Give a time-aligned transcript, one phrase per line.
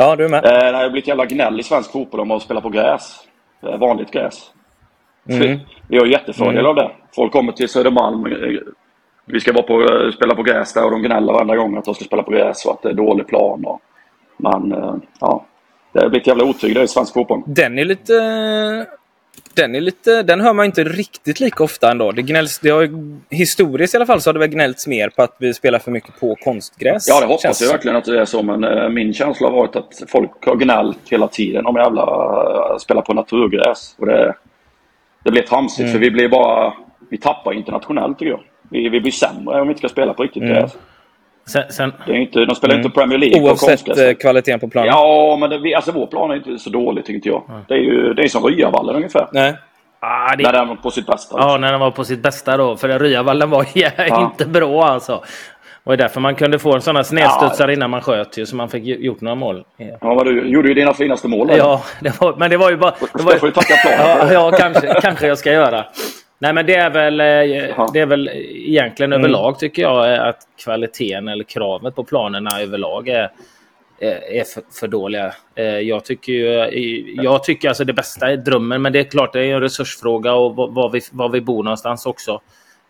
[0.00, 0.44] Ja, du är med.
[0.44, 3.16] Eh, det har blivit jävla gnäll i svensk fotboll om att spela på gräs.
[3.62, 4.50] Eh, vanligt gräs.
[5.30, 5.58] Mm.
[5.88, 6.90] Vi har jättefördel av det.
[7.16, 8.26] Folk kommer till Södermalm.
[8.26, 8.60] eh,
[9.26, 11.94] Vi ska vara på, spela på gräs där och de gnäller varenda gång att de
[11.94, 13.64] ska spela på gräs och att det är dålig plan.
[13.64, 13.80] Och,
[14.36, 14.70] men
[15.20, 15.44] ja,
[15.92, 17.42] det har blivit jävla otyg i svensk fotboll.
[17.46, 18.12] Den är lite...
[19.54, 20.22] Den är lite...
[20.22, 22.12] Den hör man inte riktigt lika ofta ändå.
[22.12, 22.58] Det gnälls...
[22.58, 22.88] Det har,
[23.34, 25.90] historiskt i alla fall så har det väl gnällts mer på att vi spelar för
[25.90, 27.08] mycket på konstgräs.
[27.08, 28.42] Ja, det hoppas känns jag verkligen att det är så.
[28.42, 32.78] Men eh, min känsla har varit att folk har gnällt hela tiden om jävla uh,
[32.78, 33.94] spela på naturgräs.
[33.98, 34.34] Och det,
[35.24, 35.92] det blir tramsigt Mm.
[35.92, 36.72] för vi blir bara...
[37.10, 38.40] Vi tappar internationellt tycker jag.
[38.70, 40.54] Vi, vi blir sämre om vi inte ska spela på riktigt Mm.
[40.54, 40.72] gräs.
[41.48, 43.98] Sen, sen, Det är inte, de spelar inte Premier League Oavsett konstgräs.
[43.98, 44.88] eh, kvaliteten på planen.
[44.92, 47.42] Ja, men det, alltså vår plan är inte så dålig tycker jag.
[47.68, 49.28] Det är ju det är som Ryavallen ungefär.
[49.32, 49.54] Nej.
[50.00, 51.36] ah, det, När den var på sitt bästa.
[51.38, 52.76] Ja, när den var på sitt bästa då.
[52.76, 53.86] För Ryavallen var ju
[54.20, 55.22] inte bra alltså.
[55.84, 58.46] Och det är därför man kunde få en sån här snedstudsare innan man sköt ju,
[58.46, 59.64] så man fick gjort några mål.
[59.76, 61.46] Ja, Ja, vad du gjorde ju dina finaste mål.
[61.46, 61.56] där.
[61.56, 62.94] ja det var, men det var ju bara...
[63.14, 65.84] Det var ju, du tacka planen ja, ja kanske, kanske jag ska göra.
[66.40, 69.20] Nej, men det är väl, eh, det är väl egentligen Mm.
[69.24, 73.30] överlag tycker jag eh, att kvaliteten eller kravet på planerna överlag är,
[74.00, 75.32] är är för, för dåliga.
[75.54, 79.32] Eh, Jag tycker ju, jag tycker alltså det bästa är drömmen, men det är klart
[79.32, 82.40] det är en resursfråga och var- vi, var vi bor någonstans också.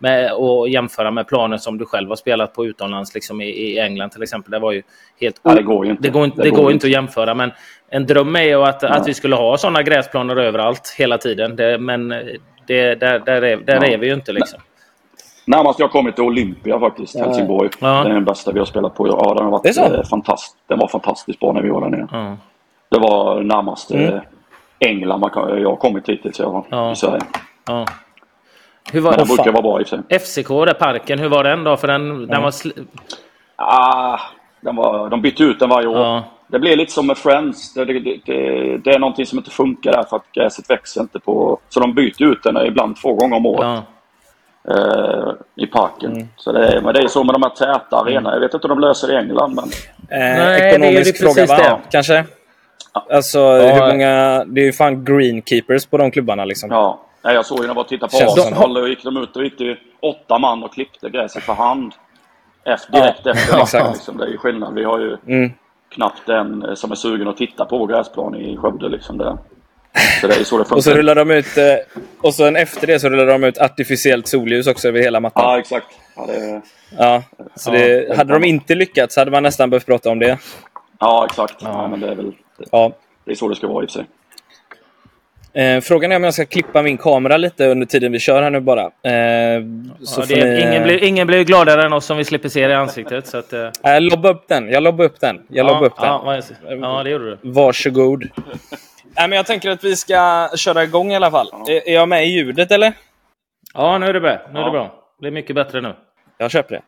[0.01, 3.79] Med, och jämföra med planer som du själv har spelat på utomlands, liksom i, i
[3.79, 4.51] England till exempel.
[4.51, 4.83] Det var ju
[5.21, 5.41] helt...
[5.43, 6.03] Ja, det går ju inte.
[6.03, 7.51] Det går, inte- det går inte att jämföra, men
[7.91, 11.57] en dröm är ju att, att vi skulle ha sådana gräsplaner överallt hela tiden.
[11.57, 12.15] Det, men
[12.69, 13.85] det, där, där, är, där Ja.
[13.85, 14.61] är vi ju inte liksom.
[15.47, 17.71] Närmast jag har kommit till Olympia faktiskt, Helsingborg.
[17.81, 17.87] Ja.
[18.05, 19.09] Det är den bästa vi har spelat på.
[19.09, 22.09] Ja, den, har varit, eh, fantast, den var fantastiskt bra när vi var där nere.
[22.13, 22.37] Ja.
[22.91, 24.19] Det var närmast eh,
[24.79, 26.93] England man kan, jag har kommit hittills i alla fall, Ja.
[26.93, 27.21] i Sverige.
[27.67, 27.87] Ja.
[28.93, 29.99] Hur Men var den brukar vara bra i sig.
[30.21, 31.77] FCK, där parken, hur var den då?
[31.77, 32.51] För den, den var...
[32.51, 32.87] Sl-
[33.57, 34.19] Ah,
[34.61, 36.23] den var, de bytte ut den varje år.
[36.49, 36.53] Ja.
[36.53, 37.75] Det blir lite som med Friends.
[37.75, 37.93] Det, det,
[38.27, 41.59] det, det är någonting som inte funkar där för att gräset växer inte på...
[41.69, 43.83] Så de byter ut den ibland två gånger om året.
[44.65, 44.75] Ja.
[44.75, 46.13] eh, i parken.
[46.13, 46.29] Mm.
[46.37, 48.33] Så det, är- men det är så med de här täta arenorna.
[48.33, 49.65] Jag vet inte hur de löser det i England, men
[50.11, 51.57] Eh, Nej, det är ju ekonomisk precis fråga, va?
[51.69, 51.91] det.
[51.91, 52.25] Kanske?
[53.11, 54.45] Alltså, hur många...
[54.45, 56.71] Det är ju fan greenkeepers på de klubbarna liksom.
[56.71, 57.01] ja.
[57.23, 58.75] Nej, jag såg ju när jag tittade på Arsenal.
[58.75, 61.93] Då gick de ut och gick det åtta man och klippte gräset för hand.
[62.65, 63.57] Efter, direkt Ja, efter.
[63.57, 63.93] ja, exakt.
[63.93, 64.17] Liksom.
[64.17, 64.75] Det är ju skillnad.
[64.75, 65.53] Vi har ju Mm.
[65.89, 68.89] Knappt en eh, som är sugen att titta på gräsplan i Skövde.
[68.89, 69.39] Liksom det.
[70.21, 70.77] Så det är så det funkar.
[70.77, 71.57] Och så rullar de ut...
[71.59, 71.65] eh,
[72.23, 75.43] Och sen efter det så rullar de ut artificiellt solljus också över hela mattan.
[75.45, 75.87] Ja, exakt.
[76.17, 76.63] Ja, det,
[76.99, 77.23] Ja,
[77.55, 80.39] så det, hade de inte lyckats hade man nästan behövt prata om det.
[81.01, 81.57] ja exakt.
[81.61, 81.89] Ja.
[81.89, 82.33] men det är väl
[82.71, 82.93] Ja.
[83.25, 84.07] det är så det ska vara i och för sig.
[85.59, 88.51] Eh, frågan är om jag ska klippa min kamera lite under tiden vi kör här
[88.51, 88.83] nu bara.
[88.83, 92.67] Eh, Ja, det, ni, ingen, blir, ingen blir gladare än oss som vi slipper se
[92.67, 93.27] det i ansiktet.
[93.27, 94.69] Så att, eh, Eh, lobba upp den.
[94.71, 95.41] Jag lobbar upp den.
[95.49, 96.07] Jag lobbar upp den.
[96.07, 97.39] ja, är- ja, det gjorde du.
[97.43, 98.25] Varsågod.
[99.17, 101.49] Nej, men jag tänker att vi ska köra igång i alla fall.
[101.69, 102.93] Är, är jag med i ljudet eller?
[103.75, 104.39] Ja, nu är det bra.
[104.53, 104.71] Nu är det Ja.
[104.73, 104.85] bra.
[105.19, 105.95] Det blir mycket bättre nu.
[106.39, 106.81] Jag köper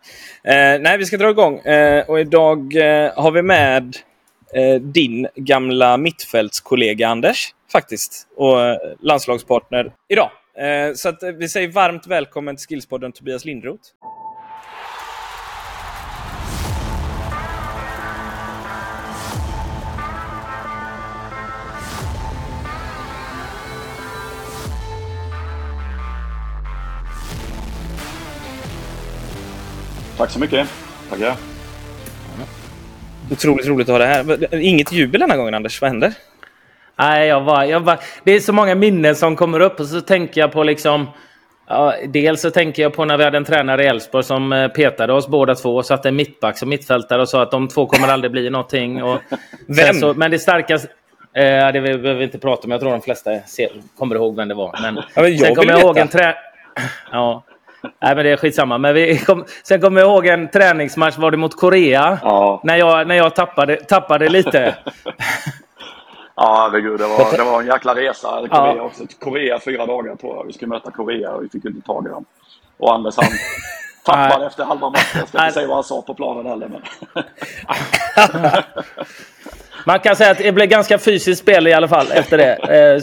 [0.44, 0.50] det.
[0.74, 1.58] Eh, nej, vi ska dra igång.
[1.58, 3.90] Eh, och idag eh, har vi med eh,
[4.54, 8.28] Eh, din gamla mittfältskollega Anders, faktiskt.
[8.36, 10.30] Och eh, landslagspartner idag.
[10.58, 13.82] Eh, så att, vi säger varmt välkommen till Skillspodden Tobias Lindroth.
[30.16, 30.68] Tack så mycket.
[31.10, 31.59] Tackar.
[33.30, 34.54] Otroligt roligt att ha det här.
[34.54, 35.80] Inget jubel den här gången, Anders.
[35.80, 36.12] Vad händer?
[36.98, 40.00] Nej, jag var, jag var, det är så många minnen som kommer upp och så
[40.00, 41.06] tänker jag på liksom...
[41.68, 44.68] Ja, dels så tänker jag på när vi hade en tränare i Elfsborg som eh,
[44.68, 47.86] petade oss båda två och satte en mittback som mittfältare och sa att de två
[47.86, 49.02] kommer aldrig bli någonting.
[49.02, 49.20] Och
[49.66, 49.94] Vem?
[49.94, 50.88] Så, men det starkaste...
[51.34, 52.70] Eh, det behöver vi inte prata om.
[52.70, 53.68] Jag tror de flesta ser,
[53.98, 54.78] kommer ihåg vem det var.
[54.82, 56.34] Men, Ja, men sen kommer jag ihåg en trä...
[57.12, 57.44] Ja.
[57.82, 58.78] Nej, men det är skitsamma.
[58.78, 59.44] Men vi kom...
[59.62, 61.18] Sen kommer jag ihåg en träningsmatch.
[61.18, 62.18] Var det mot Korea?
[62.22, 62.60] Ja.
[62.64, 64.74] När jag, när jag tappade, tappade lite.
[66.42, 67.00] Ja, herregud.
[67.00, 68.28] Det var, det var en jäkla resa.
[68.28, 68.82] Korea Ja.
[68.82, 69.04] också.
[69.20, 70.44] Korea fyra dagar tror jag.
[70.44, 72.24] Vi skulle möta Korea och vi fick inte tag i dem.
[72.78, 73.26] Och Anders han
[74.04, 74.46] tappade Nej.
[74.46, 75.04] efter halva matchen.
[75.20, 75.46] Jag ska Nej.
[75.46, 76.68] inte säga vad han sa på planen heller.
[76.68, 76.82] Men...
[79.86, 82.54] Man kan säga att det blev ganska fysiskt spel i alla fall efter det.
[82.54, 82.98] Eh?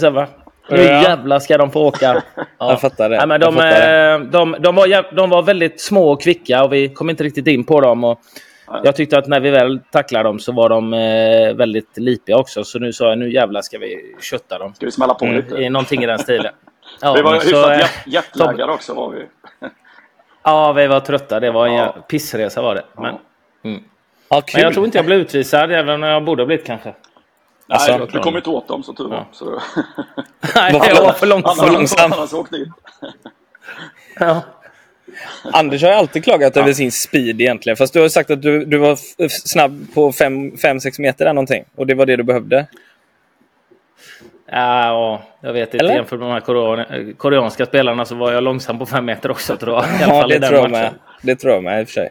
[0.69, 1.01] Nu Ja.
[1.03, 2.21] jävlar ska de få åka.
[2.35, 2.43] Ja.
[2.59, 3.17] Jag fattar det.
[3.17, 6.63] Nej, men Jag de, fattar eh, de, de, var, de var väldigt små och kvicka
[6.63, 8.03] och vi kom inte riktigt in på dem.
[8.03, 8.19] Och
[8.83, 12.63] jag tyckte att när vi väl tacklade dem så var de eh, väldigt lipiga också.
[12.63, 14.73] Så nu sa jag nu jävlar ska vi kötta dem.
[14.73, 15.55] Ska vi smälla på lite?
[15.55, 16.53] I någonting i den stilen.
[17.01, 19.25] Ja, vi var hyfsat eh, jet- jetlaggade också var vi.
[20.43, 21.39] Ja, vi var trötta.
[21.39, 21.93] Det var en Ja.
[21.95, 22.01] ja.
[22.01, 22.83] pissresa var det.
[22.97, 23.69] Men, Ja.
[23.69, 23.83] mm.
[24.29, 26.93] Ja, Men jag tror inte jag blev utvisad, även om jag borde ha blivit kanske.
[27.69, 29.25] Alltså, Nej, du kom inte åt dem så tur var.
[29.41, 29.61] Ja.
[30.55, 31.03] Nej, då?
[31.03, 31.55] var för långsam.
[31.55, 32.13] För långsam.
[32.13, 32.69] Annars åkte dit.
[34.19, 34.41] Ja.
[35.53, 37.77] Anders har ju alltid klagat över sin speed egentligen.
[37.77, 38.95] Fast du har sagt att du, du var
[39.29, 41.63] snabb på 5-6 meter eller någonting.
[41.75, 42.65] Och det var det du behövde.
[44.51, 45.85] Ja, jag vet inte.
[45.85, 45.95] Eller?
[45.95, 49.57] Jämfört med de här korean, koreanska spelarna så var jag långsam på fem meter också
[49.57, 49.83] tror jag.
[49.83, 50.93] I alla Ja, fall i det den tror jag med.
[51.21, 52.09] Det tror jag med i och för sig.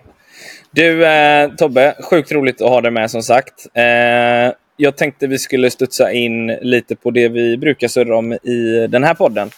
[0.70, 3.66] Du eh, Tobbe, sjukt roligt att ha dig med som sagt.
[3.74, 8.87] Eh, jag tänkte vi skulle studsa in lite på det vi brukar surra om i
[8.90, 9.50] den här podden.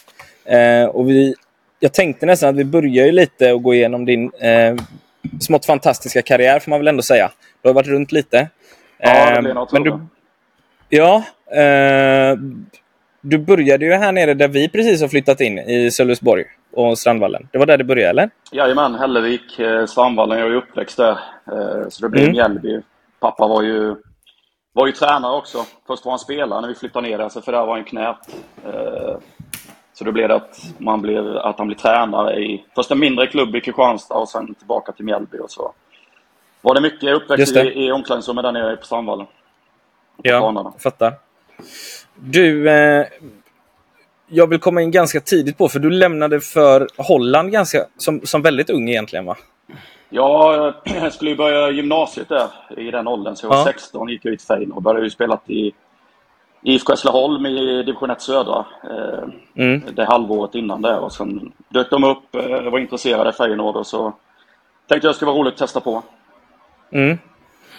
[0.45, 1.35] Eh, och vi,
[1.79, 4.75] jag tänkte nästan att vi börjar ju lite och gå igenom din eh,
[5.39, 7.31] smått fantastiska karriär får man väl ändå säga.
[7.61, 8.49] Du har varit runt lite.
[8.97, 9.99] Ja, det Eh, blir något men du,
[10.89, 11.23] Ja.
[11.51, 12.37] Eh,
[13.21, 17.47] du började ju här nere där vi precis har flyttat in, i Sölvesborg och Strandvallen.
[17.51, 18.29] Det var där det började, eller?
[18.51, 20.39] Jajamän, Hällevik, eh, Strandvallen.
[20.39, 21.11] Jag är uppväxt där.
[21.51, 22.31] Eh, Så det blev Mm.
[22.33, 22.81] Mjällby.
[23.19, 23.95] Pappa var ju,
[24.73, 25.65] var ju tränare också.
[25.87, 28.17] Först var han spelare när vi flyttade ner där, så för där var han knät.
[28.65, 29.17] Eh,
[29.93, 33.27] Så då blev det att, man blev, att han blev tränare i först en mindre
[33.27, 35.37] klubb i Kristianstad och sen tillbaka till Mjällby.
[35.39, 35.73] Och så
[36.61, 37.73] var det mycket uppväxt det.
[37.73, 39.27] i, i omklädningsrummet där nere på Strandvallen.
[40.23, 40.71] Ja, Banorna.
[40.73, 41.13] jag fattar.
[42.15, 43.05] Du, eh,
[44.27, 48.41] jag vill komma in ganska tidigt på, för du lämnade för Holland ganska, som, som
[48.41, 49.37] väldigt ung egentligen, va?
[50.09, 52.47] Ja, jag skulle ju börja gymnasiet där
[52.77, 53.35] i den åldern.
[53.35, 53.63] Så jag var Ja.
[53.63, 55.71] 16 gick jag ut Feyenoord och började ju spela i
[56.63, 58.65] IFK Hässleholm i division 1 södra.
[58.83, 59.23] Eh,
[59.55, 59.81] Mm.
[59.95, 64.13] det halvåret innan där och sen dök de upp, eh, var intresserade Feyenoord och så
[64.87, 66.01] tänkte jag det skulle vara roligt att testa på.
[66.91, 67.17] Mm.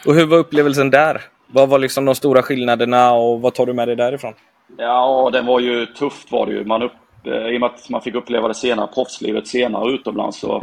[0.06, 1.21] Och hur var upplevelsen där?
[1.47, 4.35] Vad var liksom de stora skillnaderna och vad tar du med dig därifrån?
[4.77, 6.65] Ja, den var ju tufft var det ju.
[6.65, 6.93] Man upp,
[7.25, 10.62] eh, I och med att man fick uppleva det senare, proffslivet senare utomlands så,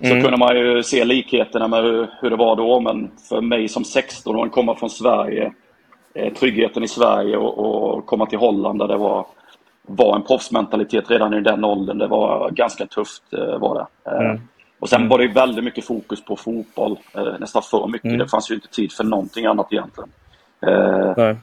[0.00, 0.22] så Mm.
[0.22, 2.80] kunde man ju se likheterna med hur, hur det var då.
[2.80, 5.52] Men för mig som 16-åring, komma från Sverige,
[6.14, 9.26] eh, tryggheten i Sverige och, och komma till Holland där det var,
[9.82, 11.98] var en proffsmentalitet redan i den åldern.
[11.98, 14.10] Det var ganska tufft eh, var det.
[14.10, 14.40] Eh, Mm.
[14.80, 18.04] Och sen var det väldigt mycket fokus på fotboll, eh, nästan för mycket.
[18.04, 18.18] Mm.
[18.18, 20.10] Det fanns ju inte tid för någonting annat egentligen.
[20.66, 21.36] Eh, Nej.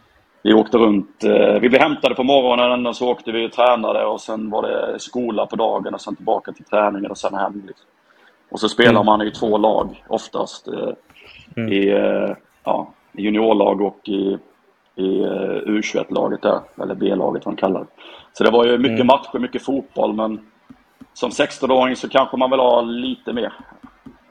[0.43, 1.23] vi åkte runt.
[1.23, 4.61] Eh, vi blev hämtade på morgonen och så åkte vi och tränade och sen var
[4.61, 7.63] det skola på dagen och sen tillbaka till träningen och sen hem.
[7.67, 7.85] Liksom.
[8.51, 9.05] Och så spelar Mm.
[9.05, 10.67] man i två lag oftast.
[10.67, 10.89] Eh,
[11.55, 11.73] Mm.
[11.73, 14.37] I eh, ja, juniorlag och i,
[14.95, 16.59] i eh, U21-laget där.
[16.81, 17.85] Eller B-laget vad de kallar det.
[18.33, 19.07] Så det var ju mycket Mm.
[19.07, 20.39] matcher, mycket fotboll men
[21.13, 23.53] som 16-åring så kanske man vill ha lite mer.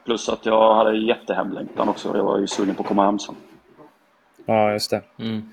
[0.05, 2.17] Plus att jag hade jättehemlängtan också.
[2.17, 3.35] Jag var ju sugen på att komma hem sen.
[4.45, 5.01] Ja, just det.
[5.19, 5.49] Mm.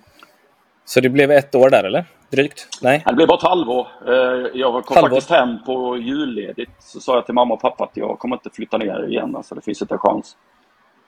[0.89, 2.05] Så det blev ett år där, eller?
[2.31, 2.69] Drygt?
[2.83, 3.03] Nej?
[3.07, 3.87] Det blev bara ett halvår.
[4.07, 4.15] Eh,
[4.55, 5.09] Jag kom Halvår.
[5.09, 6.71] faktiskt hem på julledigt.
[6.83, 9.37] Så sa jag till mamma och pappa att jag kommer inte flytta ner igen.
[9.37, 10.37] Alltså det finns inte en chans.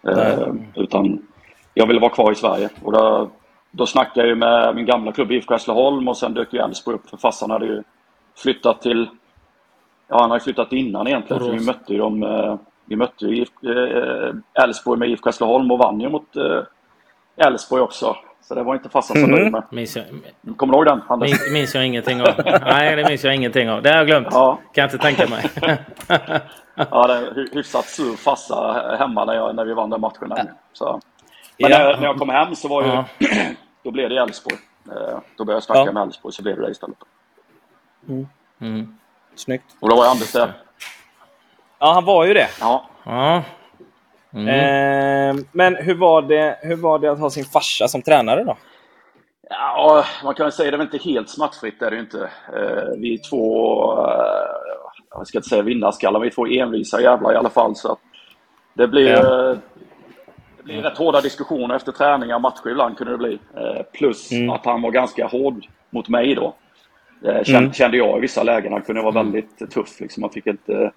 [0.03, 0.37] Nej.
[0.75, 1.27] Utan
[1.75, 2.69] jag ville vara kvar i Sverige.
[2.85, 3.31] Och då,
[3.71, 6.95] då snackade jag ju med min gamla klubb IFK Hässleholm och sen dök ju Elfsborg
[6.97, 7.11] upp.
[7.11, 7.83] För farsan hade ju
[8.37, 9.09] flyttat till...
[10.09, 11.43] Ja, han hade flyttat innan egentligen.
[11.43, 12.23] För vi mötte ju dem...
[12.23, 13.47] eh, Vi mötte ju
[14.55, 16.29] Elfsborg med IFK Hässleholm och vann ju mot
[17.37, 18.17] Elfsborg också.
[18.49, 19.31] Så det var inte farsan så Mhm.
[19.31, 19.63] nöjd med.
[19.71, 20.05] Minns jag,
[20.57, 21.31] Kommer du ihåg den, Anders?
[21.31, 22.29] minns, minns jag ingenting av.
[22.63, 23.83] Nej, det minns jag ingenting av.
[23.83, 24.29] Det har jag glömt.
[24.31, 24.59] Ja.
[24.75, 25.45] Kan jag inte tänka mig.
[26.91, 30.19] Ja, det är hyfsat sur farsa hemma när, jag, när vi vann den matchen.
[30.29, 30.49] nämligen.
[30.73, 31.01] Så.
[31.59, 31.79] Men Ja.
[31.79, 33.05] när, när jag kom hem så var ju, Ja.
[33.85, 34.57] då blev det Elfsborg.
[34.87, 35.93] Eh, Då började jag snacka Ja.
[35.93, 36.97] med Elfsborg så blev det det istället.
[38.61, 38.97] Mm.
[39.35, 39.65] Snyggt.
[39.81, 40.53] Och då var Anders där.
[41.79, 42.49] Ja, han var ju det.
[42.61, 42.85] Ja.
[43.05, 43.43] Ja.
[44.35, 44.49] Mm.
[44.49, 48.57] Eh, men hur var, det, hur var det att ha sin farsa som tränare då?
[49.51, 52.31] ja, man kan väl säga det är inte helt smärtfritt, det är det ju inte.
[52.57, 54.47] Eh, Vi är två, eh,
[55.11, 57.77] jag ska inte säga vinnarskallar, vi är två envisa jävlar i alla fall.
[57.77, 57.99] Så att
[58.75, 59.51] det blir, Ja.
[59.51, 59.57] eh,
[60.57, 63.39] det blir rätt hårda diskussioner efter träningar och matcher ibland kunde det bli.
[63.57, 64.51] Eh, Plus Mm.
[64.51, 66.55] att han var ganska hård mot mig då.
[67.25, 67.73] Eh, Kände, Mm.
[67.73, 68.73] kände jag i vissa lägen.
[68.73, 70.01] Han kunde vara väldigt tuff.
[70.01, 70.21] Liksom.
[70.21, 70.93] Man, fick inte,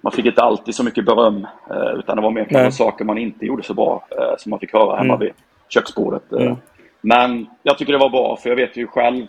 [0.00, 1.46] man fick inte alltid så mycket beröm.
[1.70, 2.50] Eh, utan det var mer Nej.
[2.62, 4.06] kanske saker man inte gjorde så bra.
[4.18, 5.18] Eh, som man fick höra hemma Mm.
[5.26, 5.32] vid
[5.68, 6.32] köksbordet.
[6.32, 6.56] Eh, Mm.
[7.00, 8.36] Men jag tycker det var bra.
[8.36, 9.26] För jag vet ju själv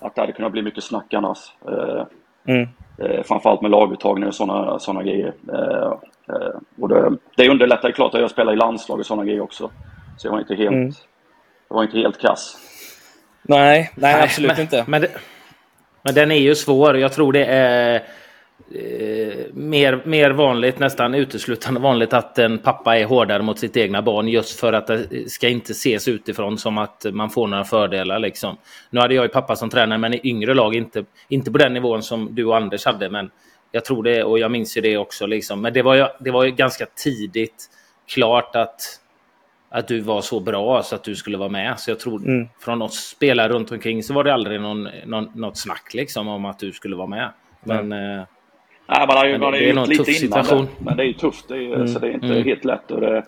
[0.00, 1.38] att det hade kunnat bli mycket snack annars.
[2.46, 2.68] Mm.
[3.24, 5.32] Framförallt med laguttagning och sådana såna grejer.
[6.80, 9.70] Och det, det underlättar ju klart att jag spelar i landslag och sådana grejer också.
[10.16, 10.92] Så jag var inte helt, Mm.
[11.68, 12.56] jag var inte helt kass.
[13.42, 14.84] Nej, nej, absolut men, inte.
[14.88, 15.08] Men, det,
[16.02, 16.96] men den är ju svår.
[16.98, 18.02] Jag tror det är
[18.74, 24.02] eh, mer, mer vanligt, nästan uteslutande vanligt, att en pappa är hårdare mot sitt egna
[24.02, 28.18] barn just för att det ska inte ses utifrån som att man får några fördelar.
[28.18, 28.56] Liksom.
[28.90, 31.74] Nu hade jag ju pappa som tränare, men i yngre lag, inte, inte på den
[31.74, 33.10] nivån som du och Anders hade.
[33.10, 33.30] Men
[33.72, 35.26] jag tror det, och jag minns ju det också.
[35.26, 35.60] Liksom.
[35.60, 37.70] Men det var ju, det var ju ganska tidigt
[38.06, 38.80] klart att
[39.70, 41.80] att du var så bra så att du skulle vara med.
[41.80, 42.48] Så jag tror Mm.
[42.60, 46.44] från oss spelare runt omkring så var det aldrig någon, någon, något snack liksom om
[46.44, 47.30] att du skulle vara med.
[47.60, 48.22] Men eh,
[48.88, 50.66] Nej, man har ju, Men man har det ju gjort en lite innan det.
[50.78, 51.48] Men det är ju tufft.
[51.48, 52.44] Det är, ju- Så det är inte Mm.
[52.44, 52.90] helt lätt.
[52.90, 53.22] Och det,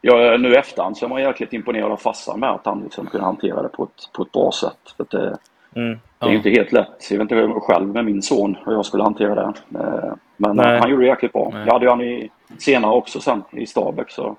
[0.00, 3.06] jag, nu i efterhand så är man jäkligt imponerad av farsan med att han liksom
[3.06, 4.94] kunde hantera det på ett, på ett bra sätt.
[4.96, 5.38] För det,
[5.76, 5.98] Mm.
[6.18, 6.34] det är Ja.
[6.34, 7.10] inte helt lätt.
[7.10, 9.52] Jag vet inte hur- själv med min son hur jag skulle hantera det.
[9.78, 10.78] Eh, Men Nej.
[10.78, 11.50] han gjorde det jäkligt bra.
[11.52, 11.62] Nej.
[11.66, 14.10] Jag hade ju han i, senare också sen i Stabäck.
[14.10, 14.36] Så,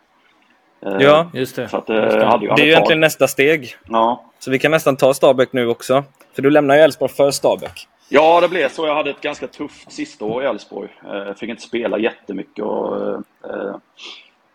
[0.86, 1.68] eh, Ja, just det.
[1.68, 3.68] Så att, eh, Just jag hade ju det är ju egentligen nästa steg.
[3.90, 4.24] Ja.
[4.40, 6.04] Så vi kan nästan ta Stabäck nu också.
[6.36, 7.88] För du lämnar ju Elfsborg för Stabäck.
[8.14, 8.88] Ja, det blev så.
[8.88, 10.90] Jag hade ett ganska tufft sista år i Elfsborg.
[11.06, 12.66] Eh, Jag fick inte spela jättemycket.
[12.66, 13.76] Och, eh,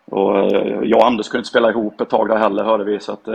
[0.05, 2.99] och eh, jag och Anders kunde inte spela ihop ett tag där heller, hörde vi.
[2.99, 3.27] Så att,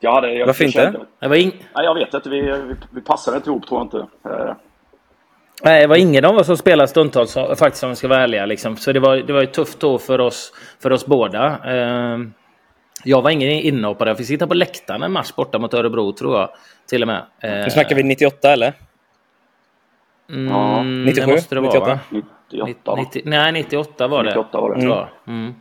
[0.00, 0.78] jag hade, jag Varför inte?
[0.82, 2.28] kände- Det var, ing Nej, jag vet inte.
[2.28, 4.06] Vi, vi, vi passade inte ihop, tror jag inte.
[5.64, 8.46] Nej, det var ingen av oss som spelade stundtals faktiskt om vi ska vara ärliga.
[8.46, 8.76] Liksom.
[8.76, 11.58] Så det var, det var ju tufft då för oss, för oss båda.
[11.64, 12.32] Ehm,
[13.04, 14.08] jag var ingen inhoppare.
[14.10, 16.50] Jag fick sitta på läktaren en match borta mot Örebro tror jag.
[16.88, 17.22] Till och med.
[17.42, 18.72] Nu snackar vi 98 eller?
[20.32, 21.94] Mm, Ja, 97, det måste det vara, 98.
[22.10, 22.20] va?
[22.50, 22.96] 98, va?
[22.96, 24.30] 90, nej, 98 var det.
[24.30, 24.82] 98 var det.
[24.84, 25.08] jag.
[25.26, 25.54] Mm.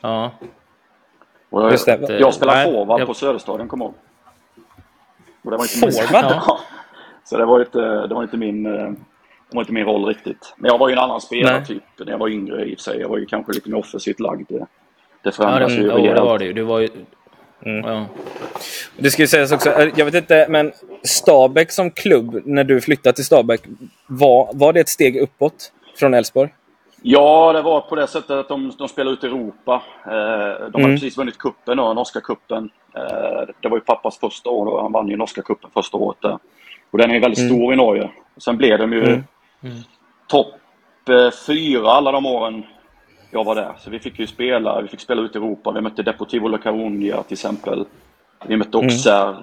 [0.00, 0.30] Ja.
[1.50, 2.18] Och jag, Just det.
[2.20, 3.96] jag spelade forward jag- på Söderstadion, kommer jag ihåg.
[5.42, 6.24] Och det var inte Forward?
[6.32, 6.42] Ja.
[6.46, 6.58] Ja.
[7.24, 8.66] Så det var inte, det var inte min...
[8.66, 8.72] eh,
[9.50, 10.54] Det var inte min roll riktigt.
[10.56, 11.66] Men jag var ju en annan spelare Nej.
[11.66, 13.00] typ när jag var yngre i och för sig.
[13.00, 14.46] Jag var ju kanske lite mer offensivt lagd.
[14.48, 14.66] Det, det
[15.22, 16.20] Ja, förändras det, ju ja, det rejält.
[16.20, 16.52] var det ju.
[16.52, 16.88] Du var ju...
[17.66, 17.90] Mm.
[17.90, 18.06] Ja.
[18.96, 20.72] Det ska ju sägas också, eh, jag vet inte, men
[21.04, 23.60] Stabäck som klubb, när du flyttade till Stabäck,
[24.06, 26.50] var, var det ett steg uppåt från Elfsborg?
[27.02, 29.82] Ja, det var på det sättet att de, de spelade ut i Europa.
[30.04, 30.90] Eh, de hade Mm.
[30.94, 32.70] precis vunnit kuppen då, norska kuppen.
[32.96, 36.18] Eh, det var ju pappas första år och han vann ju norska kuppen första året
[36.22, 36.38] där.
[36.90, 37.50] Och den är ju väldigt Mm.
[37.50, 38.10] stor i Norge.
[38.36, 39.22] Sen blev de ju Mm.
[40.28, 40.54] topp
[41.46, 42.62] fyra alla de åren
[43.30, 43.72] jag var där.
[43.78, 45.72] Så vi fick ju spela, vi fick spela ut i Europa.
[45.72, 47.84] Vi mötte Deportivo La Coruña till exempel.
[48.46, 48.84] Vi mötte Mm.
[48.86, 49.36] Auxerre,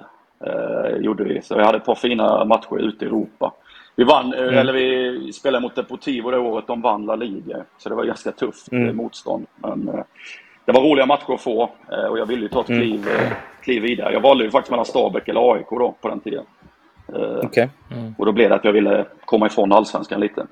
[0.46, 1.42] eh, gjorde vi.
[1.42, 3.52] Så vi hade ett par fina matcher ute i Europa.
[3.96, 4.58] Vi vann, eh, Mm.
[4.58, 7.56] eller vi spelade mot Deportivo det året de vann La Liga.
[7.78, 8.88] Så det var ganska tufft Mm.
[8.88, 9.46] eh, motstånd.
[9.56, 10.04] Men eh,
[10.64, 12.80] det var roliga matcher att få eh, och jag ville ju ta ett Mm.
[12.80, 14.12] kliv, eh, kliv vidare.
[14.12, 16.44] Jag valde ju faktiskt mellan Stabäck eller AIK då på den tiden.
[17.14, 17.68] Eh, Okej.
[18.18, 20.46] och då blev det att jag ville komma ifrån Allsvenskan lite.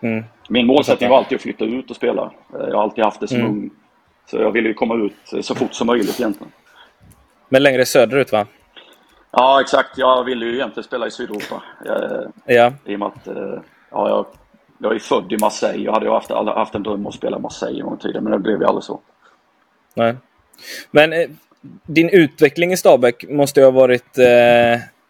[0.00, 0.24] Mm.
[0.48, 2.32] Min målsättning var alltid att flytta ut och spela.
[2.52, 3.50] Jag har alltid haft det som Mm.
[3.50, 3.70] ung.
[4.30, 6.52] Så jag ville ju komma ut så fort som möjligt egentligen.
[7.48, 8.46] Men längre söderut va?
[9.30, 9.98] Ja, exakt.
[9.98, 11.62] Jag ville ju egentligen spela i Sydeuropa.
[11.86, 12.72] Eh, Ja.
[12.84, 13.58] I och med att eh,
[13.90, 14.26] ja, jag,
[14.78, 15.84] jag är född i Marseille.
[15.84, 18.24] Jag hade ju haft, haft en dröm om att spela i Marseille en gång tiden,
[18.24, 19.00] men det blev ju aldrig så.
[19.94, 20.14] Nej.
[20.90, 21.28] Men eh,
[21.86, 24.18] din utveckling i Stabäck måste ju ha varit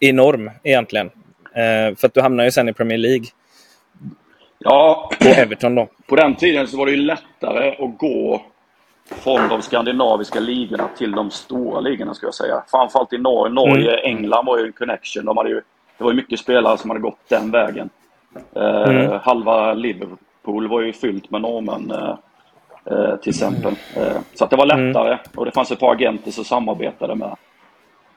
[0.01, 1.11] enorm egentligen.
[1.97, 3.25] För att du hamnar ju sen i Premier League
[4.65, 5.89] Ja, och Everton då.
[6.09, 8.43] på den tiden så var det ju lättare att gå
[9.11, 12.63] från de skandinaviska ligorna till de stora ligorna skulle jag säga.
[12.71, 13.55] Framförallt i Norge.
[13.55, 15.25] Norge, England var ju en connection.
[15.25, 15.61] De hade ju,
[15.99, 17.91] det var ju mycket spelare som hade gått den vägen.
[18.57, 19.19] Eh, Mm.
[19.23, 22.15] Halva Liverpool var ju fyllt med norrmän eh,
[22.85, 23.75] eh, till exempel.
[23.97, 27.37] Eh, så att det var lättare och det fanns ett par agenter som samarbetade med,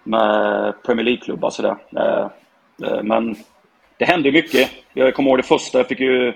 [0.03, 1.49] med Premier League-klubbar.
[1.49, 1.75] sådär.
[1.95, 2.27] Eh,
[3.03, 3.35] men
[3.97, 4.69] det hände mycket.
[4.93, 5.77] Jag kommer ihåg det första.
[5.77, 6.33] Jag fick ju,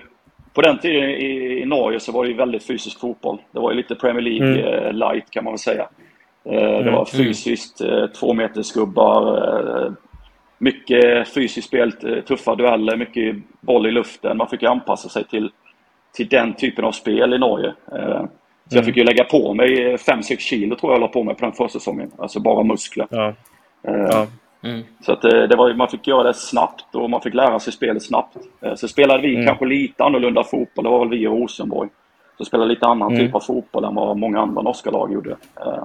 [0.53, 3.41] på den tiden i, i Norge så var det ju väldigt fysisk fotboll.
[3.51, 5.87] Det var ju lite Premier League eh, light kan man väl säga.
[6.49, 9.37] Eh, det var fysiskt, eh, två meters gubbar,
[9.85, 9.91] eh,
[10.57, 11.91] mycket fysiskt spel,
[12.27, 14.37] tuffa dueller, mycket boll i luften.
[14.37, 15.51] Man fick ju anpassa sig till,
[16.13, 17.73] till den typen av spel i Norge.
[18.69, 21.35] Så jag fick ju lägga på mig 5-6 kilo tror jag jag la på mig
[21.35, 22.11] på den försäsongen.
[22.17, 23.07] Alltså bara muskler.
[23.09, 23.33] Ja.
[23.81, 24.27] Ja.
[24.69, 24.83] Mm.
[25.05, 27.73] så att eh, det var, man fick göra det snabbt och man fick lära sig
[27.73, 28.37] spelet snabbt.
[28.61, 29.45] Eh, Så spelade vi Mm.
[29.47, 30.83] kanske lite annorlunda fotboll.
[30.83, 31.89] Det var väl vi i Rosenborg.
[32.37, 33.25] Så spelade lite annan Mm.
[33.25, 35.35] typ av fotboll än vad många andra norska lag gjorde.
[35.65, 35.83] Eh,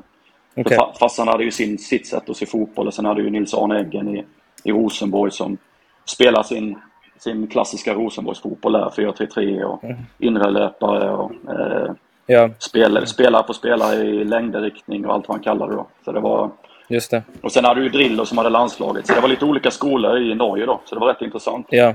[0.56, 3.54] fa- Farsan hade ju sin, sitt sätt att se fotboll och sen hade ju Nils
[3.54, 4.24] Arne Eggen i,
[4.64, 5.56] i Rosenborg som
[6.04, 6.78] spelar sin,
[7.18, 8.90] sin klassiska Rosenborgsfotboll där.
[8.96, 9.96] 4-3-3 och Mm.
[10.18, 11.92] inre löpare och eh,
[12.26, 15.86] ja, spel, spelare på spelare i längdriktning och allt vad han kallade det då.
[16.04, 16.50] Så det var,
[16.92, 17.22] just det.
[17.42, 19.06] och sen hade du ju Drillo som hade landslaget.
[19.06, 20.80] Så det var lite olika skolor i Norge då.
[20.84, 21.66] Så det var rätt intressant.
[21.70, 21.94] Ja.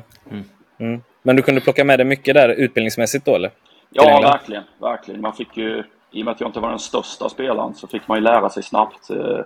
[0.79, 1.01] Mm.
[1.21, 3.51] Men du kunde plocka med dig mycket där utbildningsmässigt då eller?
[3.89, 4.63] Ja, verkligen.
[4.79, 5.21] verkligen.
[5.21, 8.07] Man fick ju, I och med att jag inte var den största spelaren så fick
[8.07, 9.09] man ju lära sig snabbt.
[9.09, 9.39] Eh,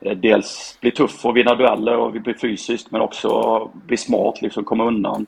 [0.00, 4.64] eh, dels bli tuff och vinna dueller och bli fysiskt men också bli smart, liksom
[4.64, 5.26] komma undan.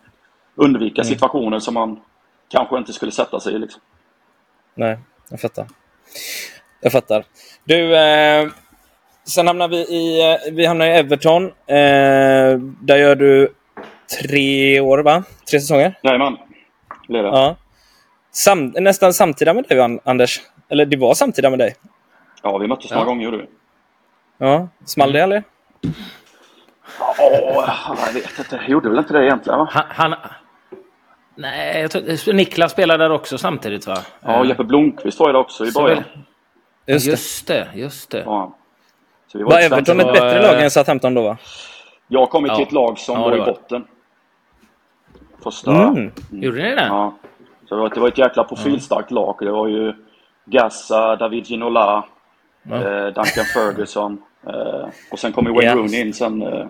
[0.55, 2.01] Undvika situationer som man
[2.49, 3.59] kanske inte skulle sätta sig i.
[3.59, 3.83] Liksom.
[4.75, 4.99] Nej,
[5.31, 5.67] jag fattar.
[6.81, 7.25] Jag fattar.
[7.65, 8.49] Du, eh,
[9.31, 11.45] sen hamnar vi i, eh, vi hamnar i Everton.
[11.47, 13.49] Eh, där gör du
[14.23, 15.23] tre år, va?
[15.51, 15.99] Tre säsonger?
[16.03, 16.37] Jajamän,
[17.09, 17.29] blev det.
[17.29, 17.57] Ja.
[18.33, 20.41] Sam, nästan samtida med dig, An- Anders.
[20.69, 21.75] Eller det var samtida med dig.
[22.43, 23.07] Ja, vi möttes några Ja.
[23.07, 23.47] gånger gjorde vi.
[24.39, 25.43] Ja, small det eller?
[27.19, 27.71] Åh,
[28.07, 28.57] jag vet inte.
[28.57, 29.69] Jag gjorde väl inte det egentligen va?
[29.71, 30.15] Han, han...
[31.35, 33.99] Nej, jag tror, Niklas spelade där också samtidigt va?
[34.21, 36.05] Ja, Jeppe Blomqvist var ju där också i början.
[36.87, 37.11] Just det.
[37.11, 38.23] Just det, just det.
[38.27, 38.57] Ja.
[39.33, 41.37] Så vi Var ett Everton ett bättre var, lag eh, än Southampton då va?
[42.09, 42.67] Jag har kommit till Ja.
[42.67, 43.53] ett lag som Ja, var det i var det.
[43.53, 43.85] botten.
[45.43, 45.73] Första...
[45.73, 46.11] Mm.
[46.31, 46.87] Gjorde ni det?
[46.87, 47.15] Ja.
[47.69, 49.37] Så det var, det var ett jäkla profilstarkt lag.
[49.41, 49.93] Det var ju
[50.45, 52.05] Gassa, David Ginola,
[52.63, 52.77] Ja.
[52.77, 54.23] eh, Duncan Ferguson.
[54.47, 55.75] Eh, och sen kom ju Wayne Ja.
[55.77, 56.67] Rooney in sen eh,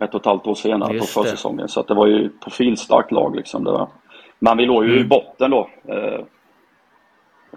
[0.00, 1.28] ett och ett halvt år senare Just på det.
[1.28, 1.68] försäsongen.
[1.68, 3.64] Så att det var ju ett profilstarkt lag liksom.
[3.64, 3.88] Det var.
[4.38, 5.04] Men vi låg ju Mm.
[5.04, 5.68] i botten då.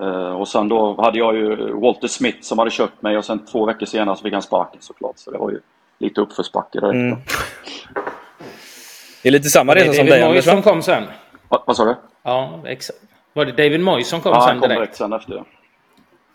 [0.02, 3.46] Eh, och sen då hade jag ju Walter Smith som hade köpt mig och sen
[3.46, 5.18] två veckor senare så fick han sparken såklart.
[5.18, 5.60] Så det var ju
[6.00, 6.94] lite uppförsbacke direkt.
[6.94, 7.18] Mm.
[9.24, 11.04] Det är lite samma det resa som David dig Moyes Anders som kom sen?
[11.50, 11.96] Va, vad sa du?
[12.24, 13.00] Ja, exakt.
[13.34, 14.80] Var det David Moyes som kom Ja, sen han kom direkt?
[14.80, 15.44] direkt sen efter.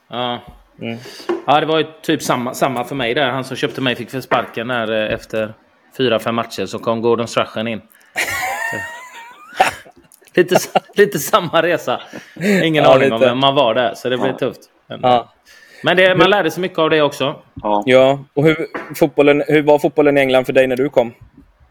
[0.09, 0.39] Ja.
[0.81, 0.99] Mm.
[1.47, 3.31] ja, det var ju typ samma, samma för mig där.
[3.31, 5.55] Han som köpte mig fick för sparken där eh, efter
[5.97, 6.67] fyra, fem matcher.
[6.67, 7.83] Så kom Gordon Strachan in.
[10.35, 10.57] Lite,
[10.95, 12.01] lite samma resa.
[12.63, 13.31] Ingen Ja, aning om lite.
[13.31, 14.39] vem man var där, så det blev Ja.
[14.39, 14.61] tufft.
[14.87, 15.29] Men, Ja.
[15.85, 17.35] men det, man lärde sig mycket av det också.
[17.63, 17.83] Ja.
[17.87, 18.19] ja.
[18.35, 18.57] Och hur,
[18.95, 21.13] fotbollen, hur var fotbollen i England för dig när du kom?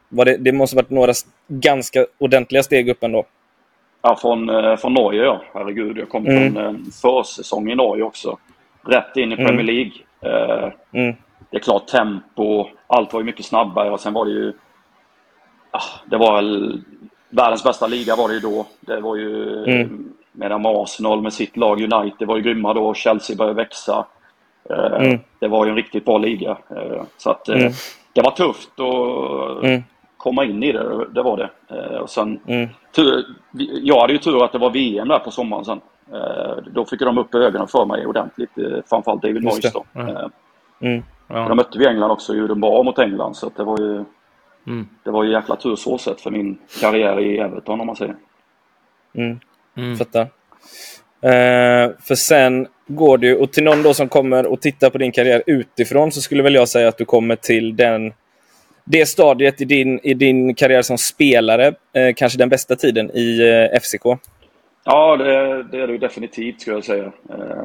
[0.10, 1.14] Var det, det måste varit några
[1.48, 3.26] ganska ordentliga steg upp ändå.
[4.02, 5.42] Ja, från, eh, från Norge ja.
[5.54, 6.54] Herregud, jag kom Mm.
[6.54, 8.38] från en försäsong i Norge också.
[8.88, 9.46] Rätt in i Mm.
[9.48, 9.92] Premier League.
[10.22, 11.16] Eh, Mm.
[11.50, 14.54] det är klart tempo, allt var ju mycket snabbare och sen var det ju...
[15.72, 16.82] Ah, det var väl...
[17.32, 18.66] Världens bästa liga var det ju då.
[18.80, 19.64] Det var ju...
[19.64, 20.10] Mm.
[20.32, 22.94] Medan Arsenal med sitt lag United var ju grymma då.
[22.94, 24.06] Chelsea började växa.
[24.70, 25.20] Eh, Mm.
[25.40, 26.58] Det var ju en riktigt bra liga.
[26.70, 27.72] Eh, så att eh, Mm.
[28.14, 29.84] det var tufft att Mm.
[30.18, 31.06] komma in i det.
[31.12, 31.50] Det var det.
[31.76, 32.70] Eh, och sen Mm.
[32.96, 33.26] tur,
[33.82, 35.82] jag hade ju tur att det var VM där på sommaren sen.
[36.14, 38.58] Eh, då fick de upp ögonen för mig ordentligt.
[38.58, 39.84] Eh, framförallt David Moyes då.
[40.82, 41.04] Mm.
[41.28, 41.48] Ja.
[41.48, 43.34] De mötte vi England också och gjorde bra mot England.
[43.36, 44.04] Så att det var ju
[44.68, 44.88] Mm.
[45.04, 48.16] det var ju jäkla tur så sett för min karriär i Everton om man säger.
[49.16, 49.40] Mm.
[49.78, 49.98] Mm.
[49.98, 50.22] Fattar.
[51.22, 55.12] Eh, för sen går ju, och till någon då som kommer och tittar på din
[55.12, 58.14] karriär utifrån så skulle väl jag säga att du kommer till den
[58.84, 63.40] det stadiet i din, i din karriär som spelare, eh, kanske den bästa tiden i
[63.72, 64.06] eh, FCK.
[64.84, 67.12] Ja, det, det är det ju definitivt skulle jag säga.
[67.30, 67.64] Eh,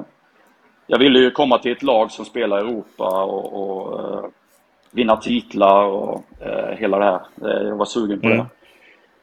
[0.86, 4.24] Jag ville ju komma till ett lag som spelar i Europa och, och eh,
[4.90, 7.20] vinna titlar och eh, hela det här.
[7.50, 8.38] Eh, Jag var sugen på Mm.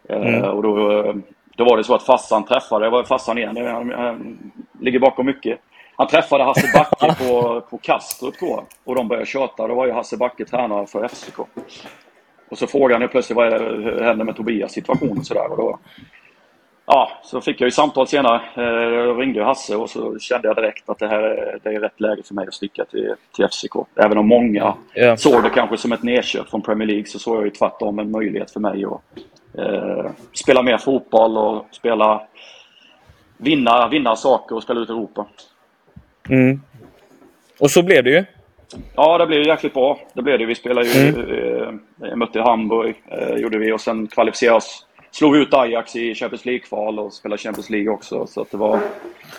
[0.08, 0.14] det.
[0.14, 0.44] Eh, Mm.
[0.44, 1.16] Och då, eh,
[1.58, 4.40] då var det så att farsan träffade, det var farsan igen, han, han
[4.80, 5.60] ligger bakom mycket.
[5.96, 9.68] Han träffade Hasse Backe på, på Kastrup då och de började köta.
[9.68, 11.40] Då var ju Hasse Backe tränare för FCK.
[12.50, 15.52] Och så frågade han plötsligt vad det, hur händer med Tobias situation och sådär.
[15.52, 15.80] Och då,
[16.86, 18.36] ja, så fick jag ju samtal senare.
[18.56, 21.70] Eh, Då ringde jag Hasse och så kände jag direkt att det här är, det
[21.70, 23.76] är rätt läge för mig att sticka till, till FCK.
[23.96, 25.18] Även om många Ja.
[25.18, 28.12] såg det kanske som ett nedköp från Premier League så såg jag ju tvärtom en
[28.12, 29.02] möjlighet för mig att
[29.60, 32.22] eh, spela mer fotboll och spela
[33.38, 35.26] vinna, vinna saker och spela ut Europa.
[36.30, 36.62] Mm.
[37.60, 38.26] Och så blev det ju.
[38.96, 40.00] Ja, det blev ju jäkligt bra.
[40.14, 40.46] Det blev det.
[40.46, 41.10] Vi spelade ju...
[41.10, 41.74] Eh,
[42.10, 43.72] jag mötte Hamburg, eh, gjorde vi.
[43.72, 44.86] Och sen kvalificerade oss.
[45.14, 48.28] Slog ut Ajax i Champions League-kval och spelade Champions League också.
[48.28, 48.80] Så att det var,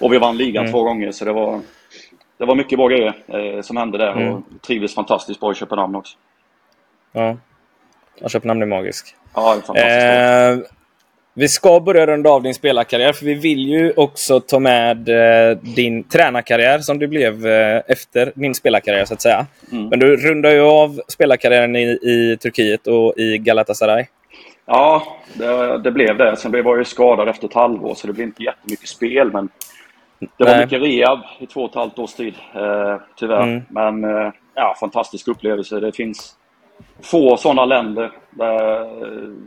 [0.00, 0.72] och vi vann ligan Mm.
[0.72, 1.60] två gånger, så det var,
[2.38, 4.12] det var mycket bra grejer eh, som hände där.
[4.12, 4.32] Mm.
[4.34, 6.16] Och trivdes fantastiskt bra i Köpenhamn också.
[7.12, 7.37] Ja.
[8.20, 9.14] Ja, Köpenhamn är magisk.
[9.34, 10.70] Ja, det är fantastiskt.
[10.70, 10.76] Eh,
[11.37, 15.56] vi ska börja runda av din spelarkarriär, för vi vill ju också ta med eh,
[15.58, 19.46] din tränarkarriär som du blev eh, efter din spelarkarriär, så att säga.
[19.72, 19.88] Mm.
[19.88, 24.06] Men du rundar ju av spelarkarriären i, i Turkiet och i Galatasaray.
[24.66, 25.03] Ja,
[25.35, 26.37] det, det blev det.
[26.37, 29.33] Sen blev jag ju skadad efter ett halvår, så det blev inte jättemycket spel.
[29.33, 29.48] Men
[30.18, 30.61] det var Nej.
[30.66, 33.42] mycket rehab i två och ett halvt års tid, eh, tyvärr.
[33.42, 33.62] Mm.
[33.68, 35.81] Men eh, ja, fantastisk upplevelse.
[35.81, 36.37] Det finns
[37.03, 38.88] få sådana länder där,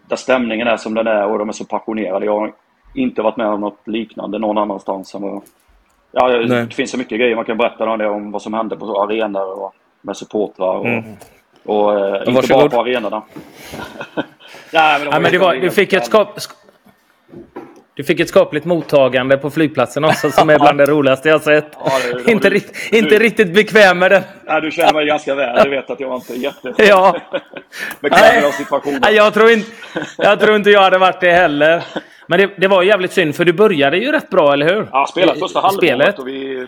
[0.08, 2.26] där stämningen är som den är och de är så passionerade.
[2.26, 2.54] Jag har
[2.96, 5.16] inte varit med om något liknande någon annanstans.
[5.16, 5.42] Än
[6.12, 6.48] ja, Nej.
[6.48, 9.02] det finns så mycket grejer man kan berätta om det, om vad som hände på
[9.02, 10.76] arenor och med supportrar.
[10.78, 11.04] Och, Mm.
[11.66, 13.22] och, eh, inte bara på arenorna.
[14.72, 16.32] Nej, men de Ja, men det var, du, fick ett galna.
[16.32, 16.54] skap, sk-
[17.94, 21.72] du fick ett skapligt mottagande på flygplatsen också som är bland det rolaste jag sett.
[21.86, 24.24] Ja, det- det- inte, du- inte du- riktigt bekväm med den.
[24.46, 25.64] Nej, du känner mig ganska väl.
[25.64, 26.74] Du vet att jag inte är jätte...
[26.84, 27.16] Ja.
[28.02, 29.00] bekväm med situationen.
[29.04, 29.72] Nej, jag, tror inte,
[30.18, 31.84] jag tror inte jag hade varit det heller.
[32.28, 34.88] Men det, det var jävligt synd, för du började ju rätt bra, eller hur?
[34.92, 36.68] Ja, spelat första halvåret och vi,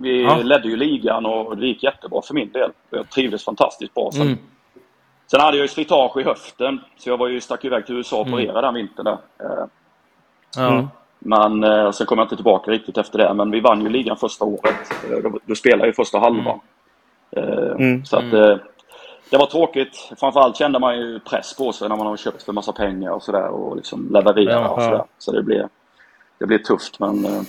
[0.00, 0.36] vi Ja.
[0.36, 2.70] ledde ju ligan och det gick jättebra för min del.
[2.90, 4.10] Jag trivdes fantastiskt bra.
[4.12, 4.38] Sen, Mm.
[5.30, 8.16] Sen hade jag ju slitage i höften, så jag var ju stack iväg till USA
[8.20, 8.34] och Mm.
[8.34, 9.18] opererade den vintern där.
[9.40, 9.64] Eh,
[10.56, 10.68] Ja.
[10.72, 10.86] Mm.
[11.18, 13.34] Men eh, sen kom jag inte tillbaka riktigt efter det.
[13.34, 14.76] Men vi vann ju ligan första året.
[15.10, 16.60] Eh, då, då spelade jag ju första halvan.
[17.30, 18.04] Eh, Mm.
[18.04, 18.56] Så att eh,
[19.30, 20.12] det var tråkigt.
[20.20, 23.22] Framförallt kände man ju press på sig när man har köpt för massa pengar och
[23.22, 25.04] sådär och liksom leverera och sådär.
[25.18, 25.68] Så det blev,
[26.38, 27.00] det blev tufft.
[27.00, 27.42] Men eh,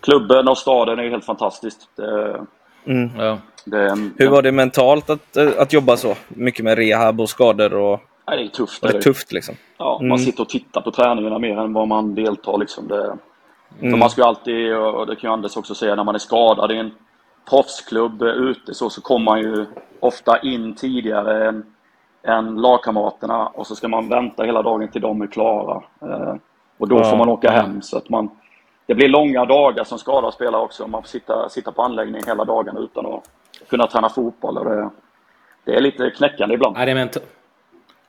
[0.00, 1.88] klubben och staden är ju helt fantastiskt.
[1.96, 2.40] Det,
[2.86, 3.10] Mm.
[3.18, 3.38] Ja.
[3.64, 6.14] det, är en- Hur var det mentalt att, eh, att jobba så?
[6.28, 8.00] Mycket med rehab och skador och...
[8.28, 8.82] Nej, det är tufft.
[8.82, 9.02] Det är det.
[9.02, 9.54] tufft liksom?
[9.78, 10.08] Ja, Mm.
[10.08, 12.58] Man sitter och tittar på träningarna mer än vad man deltar.
[12.58, 12.88] Liksom.
[12.88, 13.16] Det,
[13.80, 13.90] Mm.
[13.92, 16.18] för man ska ju alltid, och det kan ju Anders också säga, när man är
[16.18, 16.90] skadad i en
[17.50, 19.66] proffsklubb eh, ute så, så kommer man ju
[20.00, 21.64] ofta in tidigare än,
[22.26, 25.82] än lagkamraterna och så ska man vänta hela dagen till de är klara.
[26.02, 26.34] Eh,
[26.78, 27.82] och då Ja, får man åka hem.
[27.82, 28.30] Så att man,
[28.86, 30.86] det blir långa dagar som skadad spelare också.
[30.86, 33.22] Man får sitta, sitta på anläggning hela dagen utan att
[33.68, 34.58] kunna träna fotboll.
[34.58, 34.90] Och det,
[35.64, 36.76] det är lite knäckande ibland.
[36.78, 37.18] Ja, det är ment-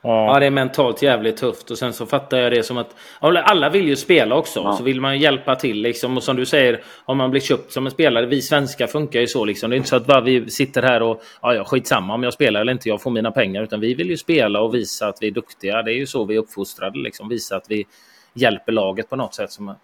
[0.02, 0.26] Ja.
[0.34, 1.70] Ja, det är mentalt jävligt tufft.
[1.70, 4.60] Och sen så fattar jag det som att alla vill ju spela också.
[4.60, 4.72] Ja.
[4.72, 6.16] Så vill man ju hjälpa till liksom.
[6.16, 8.26] Och som du säger, om man blir köpt som en spelare.
[8.26, 9.70] Vi svenskar funkar ju så liksom.
[9.70, 12.32] Det är inte så att bara vi sitter här och ja, ja, skitsamma om jag
[12.32, 12.88] spelar eller inte.
[12.88, 13.62] Jag får mina pengar.
[13.62, 15.82] Utan vi vill ju spela och visa att vi är duktiga.
[15.82, 17.28] Det är ju så vi är uppfostrade liksom.
[17.28, 17.86] Visa att vi
[18.34, 19.52] hjälper laget på något sätt.
[19.52, 19.74] Som,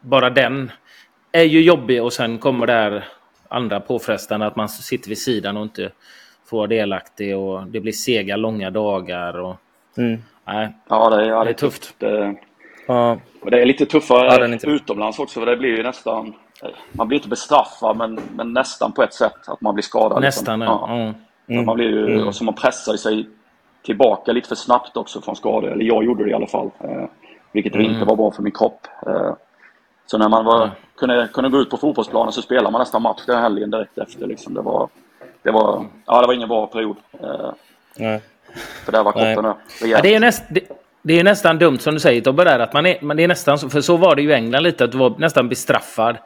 [0.00, 0.70] bara den
[1.32, 3.04] är ju jobbig och sen kommer det här
[3.48, 5.90] andra påfrestande att man sitter vid sidan och inte
[6.46, 9.56] får vara delaktig och det blir sega långa dagar och
[9.96, 10.22] Mm.
[10.44, 11.94] nej, Ja, det, ja, det är tufft.
[11.98, 12.34] Det,
[12.86, 13.18] Ja.
[13.42, 14.70] Och det är lite tuffare Ja, är tuff.
[14.70, 16.34] utomlands också för det blir ju nästan...
[16.92, 20.20] Man blir inte bestraffad men, men nästan på ett sätt att man blir skadad.
[20.22, 20.78] Nästan, liksom.
[20.80, 20.94] ja.
[20.94, 21.14] Mm.
[21.62, 22.28] Så Man blir ju, Mm.
[22.28, 23.28] och så man pressar sig
[23.82, 25.72] tillbaka lite för snabbt också från skador.
[25.72, 26.70] Eller jag gjorde det i alla fall.
[26.80, 27.04] Eh,
[27.52, 27.86] vilket Mm.
[27.86, 28.86] inte var bra för min kropp.
[29.06, 29.32] Eh,
[30.10, 33.22] så när man var, kunde, kunde gå ut på fotbollsplanen så spelade man nästan match
[33.26, 34.26] den helgen direkt efter.
[34.26, 34.54] Liksom.
[34.54, 34.88] Det, var,
[35.42, 36.96] det, var, ja, det var ingen bra period.
[37.22, 37.50] Eh,
[37.96, 38.20] Nej.
[38.84, 40.02] för där var kroppen Ja, rejält.
[40.02, 40.60] det, är ju näst, det,
[41.02, 43.58] det är nästan dumt som du säger Tobbe, där, att man är, det är nästan
[43.58, 46.16] för så var det ju i England lite, att du var nästan bestraffad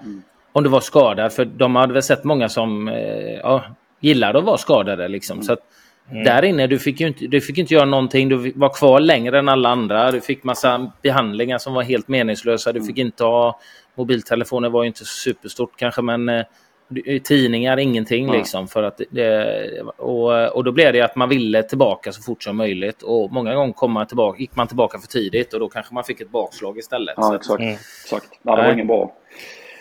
[0.53, 1.33] om du var skadad.
[1.33, 3.65] För de hade väl sett många som eh, ja,
[4.01, 5.09] gillade att vara skadade.
[5.09, 5.43] Liksom.
[5.43, 5.61] Så att,
[6.11, 8.29] Där inne, du fick ju inte, du fick inte göra någonting.
[8.29, 10.11] Du var kvar längre än alla andra.
[10.11, 12.73] Du fick massa behandlingar som var helt meningslösa.
[12.73, 13.61] Du fick inte ha...
[13.95, 16.45] Mobiltelefoner var ju inte superstort kanske, men eh,
[17.25, 18.39] tidningar, ingenting Nej.
[18.39, 18.69] liksom.
[18.69, 22.57] För att det, och, och då blev det att man ville tillbaka så fort som
[22.57, 23.03] möjligt.
[23.03, 26.05] Och många gånger kom man tillbaka, gick man tillbaka för tidigt och då kanske man
[26.05, 27.15] fick ett bakslag istället.
[27.17, 27.61] Ja, exakt.
[27.61, 27.75] Mm.
[28.05, 28.29] exakt.
[28.43, 29.13] Nej, det var ingen bra.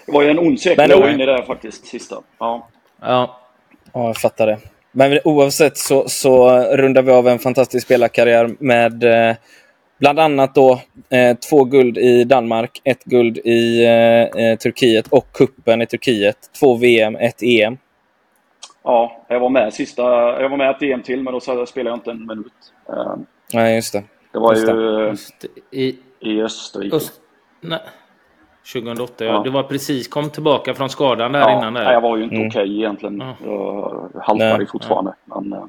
[0.06, 2.16] Det var ju en ond Men cirkel inne där faktiskt, sista.
[2.40, 2.70] Ja.
[3.02, 3.40] ja.
[3.94, 4.60] Ja, jag fattar det.
[4.96, 9.36] Men oavsett så, så rundar vi av en fantastisk spelarkarriär med eh,
[10.00, 15.82] bland annat då eh, två guld i Danmark, ett guld i eh, Turkiet och kuppen
[15.82, 16.38] i Turkiet.
[16.60, 17.78] Två VM, ett EM.
[18.84, 20.04] ja, jag var med sista...
[20.42, 22.54] Jag var med ett EM till, men då spelade jag inte en minut.
[23.54, 24.04] Nej, just det.
[24.34, 26.96] Det var Just ju Just I, i Österrike.
[26.96, 27.14] Öst,
[27.62, 27.80] nej,
[28.74, 29.32] 2008, ja.
[29.34, 29.42] Ja.
[29.44, 31.74] Du var precis kom tillbaka från skadan där Ja, innan.
[31.74, 31.84] Där.
[31.84, 32.48] nej, jag var ju inte Mm.
[32.48, 33.20] okej egentligen.
[33.20, 33.36] Ja.
[34.14, 34.68] Jag haltade Nej.
[34.68, 35.14] fortfarande.
[35.26, 35.60] Men, eh,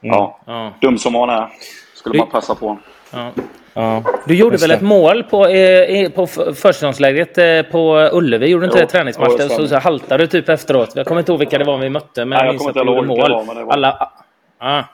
[0.00, 1.48] ja, Ja, dum som man är.
[1.94, 2.78] Skulle Du- man pressa på.
[3.12, 3.30] ja.
[3.76, 4.02] Ja.
[4.26, 8.46] Du gjorde väl ett mål på, eh, på försäsongslägret eh, på Ullevi?
[8.46, 8.90] Gjorde du inte Jo, det?
[8.90, 9.28] Träningsmatch?
[9.30, 9.54] jo, det där?
[9.54, 10.92] så, så haltade du typ efteråt.
[10.96, 12.86] Jag kommer inte ihåg vilka det var vi mötte, men Nej, jag minns kommer att
[12.86, 13.30] du gjorde mål.
[13.32, 14.10] var, men det var- Alla...
[14.60, 14.84] Ja.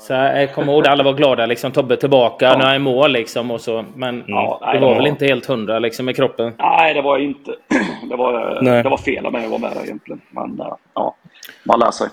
[0.00, 1.72] Så jag kommer ihåg det, alla var glada liksom.
[1.72, 2.56] Tobbe tillbaka, Ja.
[2.58, 3.50] nu är jag i mål liksom.
[3.50, 3.84] Och så.
[3.94, 6.52] Men Ja, nej, det det var var- väl inte helt hundra liksom i kroppen.
[6.58, 7.54] Nej, det var jag inte.
[8.10, 8.82] Det var, Nej.
[8.82, 10.20] det var fel av mig att vara med där egentligen.
[10.30, 11.16] Men eh, ja,
[11.64, 12.08] man lär sig.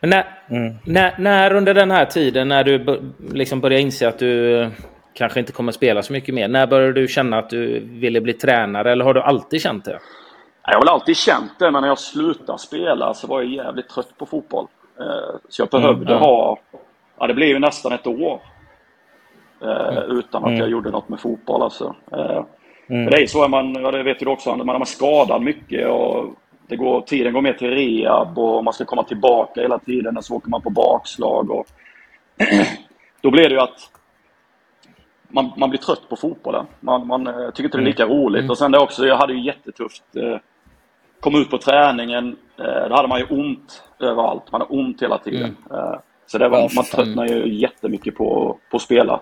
[0.00, 0.74] Men när, Mm.
[0.86, 3.00] när, när under den här tiden, när du
[3.32, 4.68] liksom började inse att du eh,
[5.14, 6.48] kanske inte kommer spela så mycket mer.
[6.48, 8.92] När började du känna att du ville bli tränare?
[8.92, 9.98] Eller har du alltid känt det?
[10.66, 13.88] Jag har väl alltid känt det, men när jag slutade spela så var jag jävligt
[13.88, 14.66] trött på fotboll.
[15.00, 16.18] Eh, Så jag behövde ja.
[16.18, 16.58] ha...
[17.18, 18.40] Ja, det blev ju nästan ett år.
[19.62, 20.60] eh, Utan att Mm.
[20.60, 21.94] jag gjorde något med fotboll alltså.
[22.12, 22.44] Eh,
[22.90, 23.04] Mm.
[23.04, 25.88] För det är så, är man, ja, det vet du också, man är skadad mycket
[25.88, 26.34] och
[26.66, 30.24] det går, tiden går mer till rehab och man ska komma tillbaka hela tiden och
[30.24, 31.50] så åker man på bakslag.
[31.50, 31.66] Och
[33.20, 33.90] då blir det ju att
[35.28, 36.66] man, man blir trött på fotbollen.
[36.80, 38.50] Man, man eh, tycker inte det är lika roligt.
[38.50, 40.16] Och sen det också, jag hade ju jättetufft.
[40.16, 40.36] Eh,
[41.20, 44.52] kom ut på träningen, eh, då hade man ju ont överallt.
[44.52, 45.56] Man har ont hela tiden.
[45.70, 45.94] Eh,
[46.30, 49.20] så det var, Ja, man tröttnar ju jättemycket på, på att spela.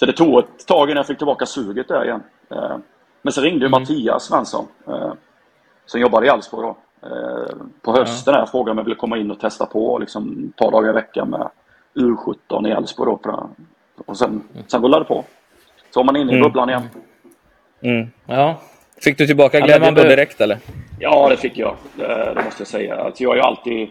[0.00, 2.22] Så det tog ett tag innan jag fick tillbaka suget där igen.
[2.50, 2.76] Eh,
[3.22, 5.12] men så ringde ju Mattias Svensson, eh,
[5.86, 6.76] som jobbade i Elfsborg då.
[7.08, 10.56] Eh, på hösten där frågade om jag ville komma in och testa på liksom, ett
[10.56, 11.48] par dagar i veckan med
[11.94, 13.16] U17 i Elfsborg.
[14.06, 15.24] Och sen, sen rullade det på.
[15.90, 16.42] Så var man inne i Mm.
[16.42, 16.82] bubblan igen.
[17.80, 18.08] Mm.
[18.26, 18.56] Ja.
[19.00, 20.58] Fick du tillbaka glädjen då direkt eller?
[20.98, 21.76] Ja, det fick jag.
[21.96, 22.96] Det, det måste jag säga.
[22.96, 23.88] Alltså, jag har ju alltid...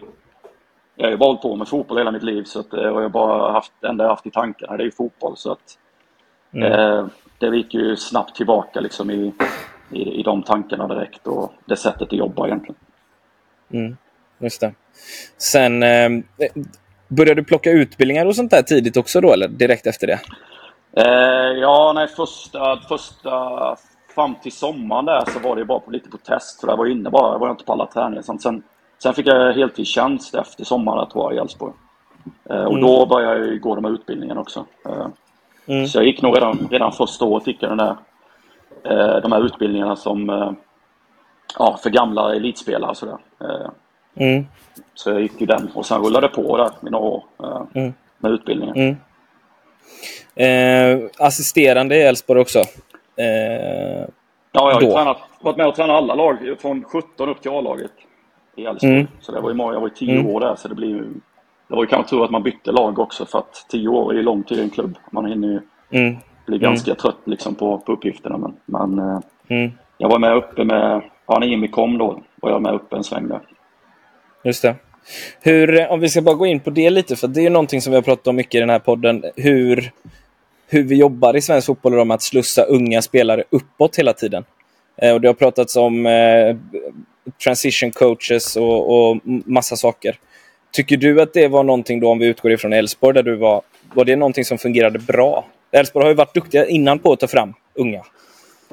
[1.00, 2.44] Jag har ju bara hållit på med fotboll hela mitt liv.
[2.44, 4.82] Så att, eh, och jag har bara haft, det enda jag haft i tankarna det
[4.82, 5.36] är ju fotboll.
[5.36, 5.78] Så att,
[6.52, 6.72] Mm.
[6.72, 7.06] eh,
[7.38, 9.32] det gick ju snabbt tillbaka liksom i,
[9.90, 12.74] i, i de tankarna direkt och det sättet att jobba egentligen.
[13.72, 13.96] Mm,
[14.38, 14.74] just det.
[15.38, 16.08] Sen eh,
[17.08, 20.20] började du plocka utbildningar och sånt där tidigt också då, eller direkt efter det?
[20.96, 23.76] Eh, ja, nej, första, första
[24.14, 26.60] fram till sommaren där så var det bara på, lite på test.
[26.60, 28.22] För jag var inne bara, jag var inte på alla träningar.
[28.22, 28.62] Sen, sen
[29.14, 31.72] fick jag heltidstjänst efter sommaren tror jag i Älvsborg.
[32.50, 32.80] Eh, och mm.
[32.80, 34.66] då började jag gå de här utbildningarna också.
[34.86, 35.06] Eh,
[35.66, 35.86] mm.
[35.86, 37.96] Så jag gick nog redan, redan första året gick jag den där,
[38.84, 40.52] eh, de här utbildningarna som eh,
[41.58, 43.18] ja, för gamla elitspelare och sådär.
[43.40, 43.70] Eh,
[44.26, 44.46] mm.
[44.94, 47.94] Så jag gick ju den och sen rullade på där några år eh, mm.
[48.18, 48.76] med utbildningen.
[48.76, 48.96] Mm.
[51.18, 52.58] Assisterande i Elfsborg också.
[54.52, 57.92] Ja, jag har tränat, varit med och tränat alla lag från 17 upp till A-laget
[58.58, 58.92] i Elfsborg.
[58.92, 59.06] Mm.
[59.20, 60.26] Så det var ju, jag var ju 10 mm.
[60.26, 61.04] år där så det blir ju...
[61.68, 64.16] Det var ju kanske tur att man bytte lag också för att 10 år är
[64.16, 64.98] ju lång tid i en klubb.
[65.10, 66.16] Man hinner ju mm.
[66.46, 68.38] bli ganska trött liksom på, på uppgifterna.
[68.38, 72.62] Men, men eh, jag var med uppe med, ja, när Jimmy kom då var jag
[72.62, 73.40] med uppe en sväng där.
[74.44, 74.74] Just det.
[75.40, 77.90] Hur, om vi ska bara gå in på det lite, för det är någonting som
[77.90, 79.24] vi har pratat om mycket i den här podden.
[79.36, 79.92] Hur,
[80.66, 84.44] hur vi jobbar i svensk fotboll om att slussa unga spelare uppåt hela tiden.
[84.96, 86.56] Eh, och Det har pratats om eh,
[87.44, 90.18] transition coaches och, och massa saker.
[90.72, 93.62] Tycker du att det var någonting då, om vi utgår ifrån Elfsborg, där du var,
[93.94, 95.44] var det någonting som fungerade bra?
[95.72, 98.02] Elfsborg har ju varit duktiga innan på att ta fram unga.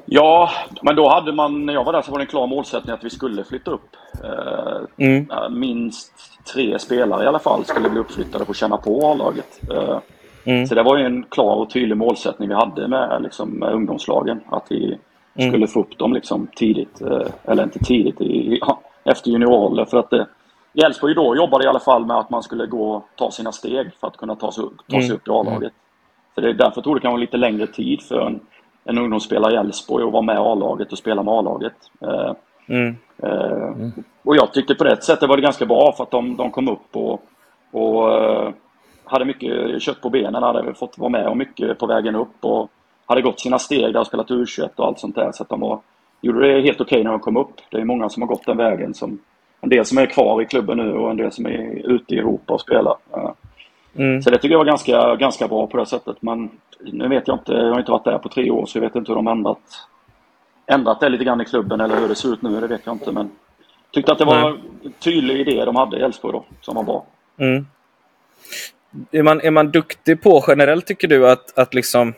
[0.06, 0.50] Ja,
[0.82, 3.04] men då hade man, när jag var där så var det en klar målsättning att
[3.04, 3.96] vi skulle flytta upp.
[4.24, 5.28] Eh, mm.
[5.60, 6.14] Minst
[6.54, 9.60] tre spelare i alla fall skulle bli uppflyttade och få känna på A-laget.
[9.72, 10.00] Eh,
[10.44, 10.68] mm.
[10.68, 14.42] Så det var ju en klar och tydlig målsättning vi hade med, liksom, med ungdomslagen.
[14.50, 14.98] Att vi
[15.36, 15.52] mm.
[15.52, 19.86] skulle få upp dem liksom, tidigt, eh, eller inte tidigt, i, ja, efter juniorålder.
[19.86, 20.28] För att det,
[20.74, 23.52] i Elfsborg då jobbade i alla fall med att man skulle gå och ta sina
[23.52, 25.16] steg för att kunna ta sig, ta sig mm.
[25.16, 25.74] upp i A-laget.
[26.36, 28.40] Så det är därför tror jag det kan vara lite längre tid för en
[28.86, 31.74] en ungdomsspelare i Elfsborg och vara med i A-laget och spela med A-laget.
[32.02, 32.34] Eh,
[32.68, 32.96] mm.
[33.24, 33.92] Mm.
[34.24, 36.68] Och jag tyckte på det sättet var det ganska bra för att de, de kom
[36.70, 37.22] upp och,
[37.72, 38.10] och
[39.04, 42.72] hade mycket kött på benen, hade fått vara med och mycket på vägen upp och
[43.06, 45.32] hade gått sina steg där och spelat u och allt sånt där.
[45.32, 45.80] Så att de var,
[46.22, 47.62] gjorde det helt okej okay när de kom upp.
[47.72, 48.94] Det är många som har gått den vägen.
[48.94, 49.20] Som,
[49.62, 52.18] en del som är kvar i klubben nu och en del som är ute i
[52.18, 52.96] Europa och spelar.
[53.96, 54.22] Mm.
[54.22, 56.18] Så det tycker jag var ganska, ganska bra på det sättet.
[56.20, 58.82] Men nu vet jag inte, jag har inte varit där på tre år så jag
[58.82, 59.88] vet inte hur de ändrat,
[60.68, 62.96] ändrat det lite grann i klubben eller hur det ser ut nu, det vet jag
[62.96, 63.12] inte.
[63.12, 63.32] Men
[63.92, 64.60] tyckte att det var Nej.
[64.84, 67.06] en tydlig idé de hade i Elfsborg då, som var bra.
[67.38, 67.66] Mm.
[69.12, 72.14] Är, man, är man duktig på generellt, tycker du, att, att liksom...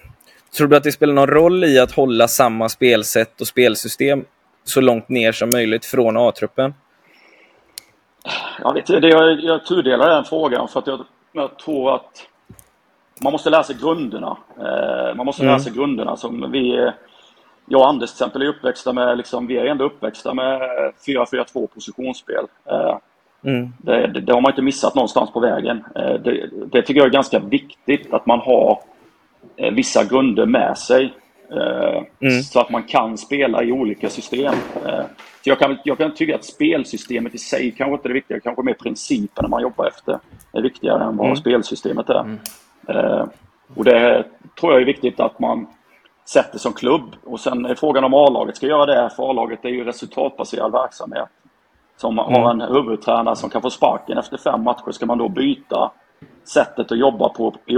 [0.58, 4.26] Tror du att det spelar någon roll i att hålla samma spelsätt och spelsystem
[4.63, 6.74] så långt ner som möjligt från A-truppen?
[8.62, 11.00] Jag, vet, det, jag, jag tudelar den frågan för att jag,
[11.32, 12.28] jag tror att
[13.24, 14.38] man måste lära sig grunderna.
[14.60, 15.52] Eh, man måste mm.
[15.52, 16.91] lära sig grunderna som vi...
[17.70, 20.62] Jag och Anders till exempel är uppväxta med, liksom, vi är ändå uppväxta med
[21.08, 22.46] 4-4-2 positionsspel.
[22.65, 22.98] Eh,
[23.43, 23.74] mm.
[23.78, 25.86] det, det, det, har man inte missat någonstans på vägen.
[25.96, 28.80] Eh, det, det, tycker jag är ganska viktigt att man har
[29.74, 31.13] vissa grunder med sig.
[32.22, 32.41] Mm.
[32.43, 34.54] Så att man kan spela i olika system.
[35.43, 38.39] Så jag, kan, jag kan tycka att spelsystemet i sig kanske inte är det viktiga,
[38.39, 40.20] kanske mer principerna man jobbar efter
[40.54, 41.36] är viktigare än vad mm.
[41.36, 42.20] spelsystemet är.
[42.20, 42.39] Mm.
[42.88, 43.26] Eh,
[43.76, 44.26] och det
[44.60, 45.67] tror jag är viktigt att man
[46.26, 47.15] sätter som klubb.
[47.24, 51.30] Och sen är frågan om A-laget ska göra det, för A-laget är ju resultatbaserad verksamhet.
[51.98, 52.34] Som mm.
[52.34, 54.91] har en huvudtränare som kan få sparken efter fem matcher.
[54.91, 55.91] Ska man då byta
[56.54, 57.78] sättet att jobba på i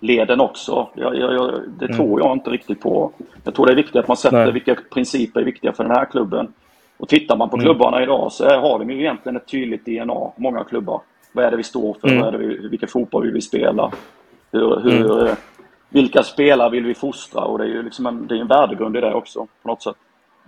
[0.00, 0.88] ungdomsleden också?
[0.94, 1.96] Jag, jag, det mm.
[1.96, 3.12] tror jag inte riktigt på.
[3.44, 4.52] Jag tror det är viktigt att man sätter Nej.
[4.52, 6.52] vilka principer är viktiga för den här klubben.
[6.98, 7.64] Och tittar man på mm.
[7.64, 11.00] klubbarna idag så har de ju egentligen ett tydligt DNA, många klubbar.
[11.32, 12.08] Vad är det vi står för?
[12.08, 12.20] Mm.
[12.20, 13.92] Vad är det vi, vilken fotboll vill vi spela?
[14.52, 15.36] Hur, hur, mm.
[15.90, 17.40] Vilka spelare vill vi fostra?
[17.40, 19.82] Och det är ju liksom en, det är en värdegrund i det också på något
[19.82, 19.96] sätt.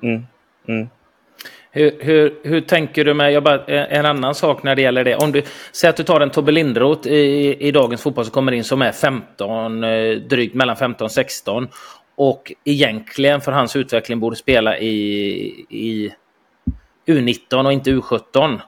[0.02, 0.88] Mm.
[1.72, 5.16] Hur, hur, hur, tänker du med, jag bara, en annan sak när det gäller det.
[5.16, 8.52] Om du säger att du tar en Tobbe Lindroth i, i dagens fotboll som kommer
[8.52, 11.68] in som är 15, eh, drygt mellan 15 och 16
[12.14, 14.94] och egentligen för hans utveckling borde spela i,
[15.68, 16.12] i
[17.06, 18.60] U19 och inte U17.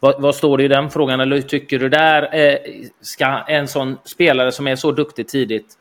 [0.00, 1.20] Vad, vad, står det i den frågan?
[1.20, 2.56] Eller hur tycker du där eh,
[3.00, 5.78] ska en sån spelare som är så duktig tidigt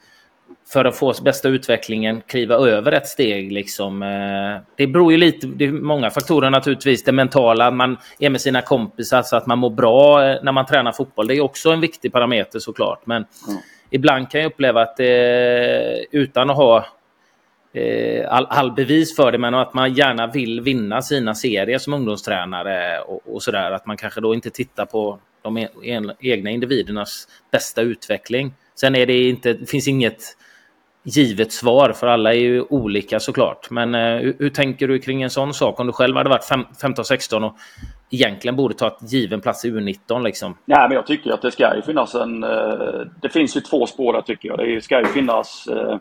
[0.70, 3.52] för att få bästa utvecklingen kliva över ett steg?
[3.52, 7.04] Liksom, eh, det beror ju lite, det är många faktorer naturligtvis.
[7.04, 10.66] Det mentala, man är med sina kompisar så att man mår bra eh, när man
[10.66, 11.28] tränar fotboll.
[11.28, 13.06] Det är också en viktig parameter såklart.
[13.06, 13.62] Men mm.
[13.90, 15.06] ibland kan jag uppleva att eh,
[16.12, 16.86] utan att ha
[18.28, 23.00] all, all, bevis för det, men att man gärna vill vinna sina serier som ungdomstränare
[23.00, 23.72] och, och sådär.
[23.72, 28.54] Att man kanske då inte tittar på de en, egna individernas bästa utveckling.
[28.76, 30.24] Sen är det inte, det finns inget
[31.08, 33.70] givet svar, för alla är ju olika såklart.
[33.70, 35.80] Men eh, hur, tänker du kring en sån sak?
[35.80, 37.56] Om du själv hade varit 15-16 och
[38.10, 40.58] egentligen borde ta ett given plats i U19 liksom?
[40.66, 42.44] Nej, men jag tycker att det ska ju finnas en...
[42.44, 44.60] Eh, det finns ju två spår där tycker jag.
[44.60, 45.98] Det ska ju finnas eh,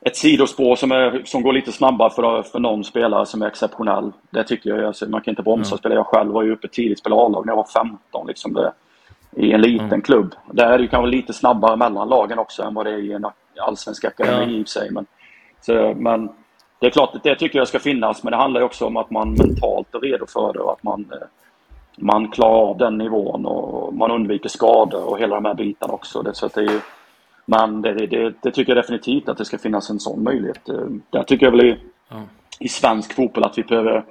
[0.00, 4.12] ett sidospår som, är, som går lite snabbare för, för någon spelare som är exceptionell.
[4.30, 4.84] Det tycker jag.
[4.84, 5.70] Alltså, man kan inte bromsa.
[5.70, 5.78] Mm.
[5.78, 8.26] Spelar jag själv var ju uppe tidigt, spelade A-lag när jag var 15.
[8.26, 8.72] Liksom det,
[9.36, 10.02] I en liten mm.
[10.02, 10.34] klubb.
[10.52, 13.12] Där är det ju kanske lite snabbare mellan lagen också än vad det är i
[13.12, 13.24] en
[13.58, 14.60] allsvensk akademi ja.
[14.60, 14.90] i sig.
[14.90, 15.06] Men,
[15.60, 16.28] så, men
[16.80, 19.10] det är klart att det tycker jag ska finnas, men det handlar också om att
[19.10, 21.26] man mentalt är redo för det och att man, eh,
[21.98, 26.22] man klarar av den nivån och man undviker skador och hela de här bitarna också.
[26.22, 26.80] Det, så det är ju,
[27.46, 30.68] men det, det, det, tycker jag definitivt att det ska finnas en sån möjlighet.
[30.68, 31.76] Eh, där tycker jag väl i,
[32.08, 32.22] ja.
[32.60, 34.04] i svensk fotboll att vi behöver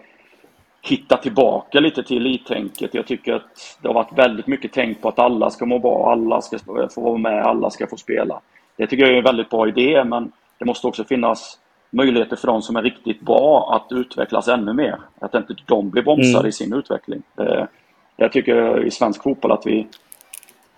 [0.81, 2.93] hitta tillbaka lite till elittänket.
[2.93, 6.12] Jag tycker att det har varit väldigt mycket tänk på att alla ska må bra,
[6.12, 6.60] alla ska
[6.95, 8.41] få vara med, alla ska få spela.
[8.77, 11.59] Det tycker jag är en väldigt bra idé, men det måste också finnas
[11.89, 14.99] möjligheter för de som är riktigt bra att utvecklas ännu mer.
[15.19, 16.47] Att inte de blir bromsade mm.
[16.47, 17.23] i sin utveckling.
[17.35, 17.67] Det,
[18.15, 19.88] jag tycker i svensk fotboll att vi,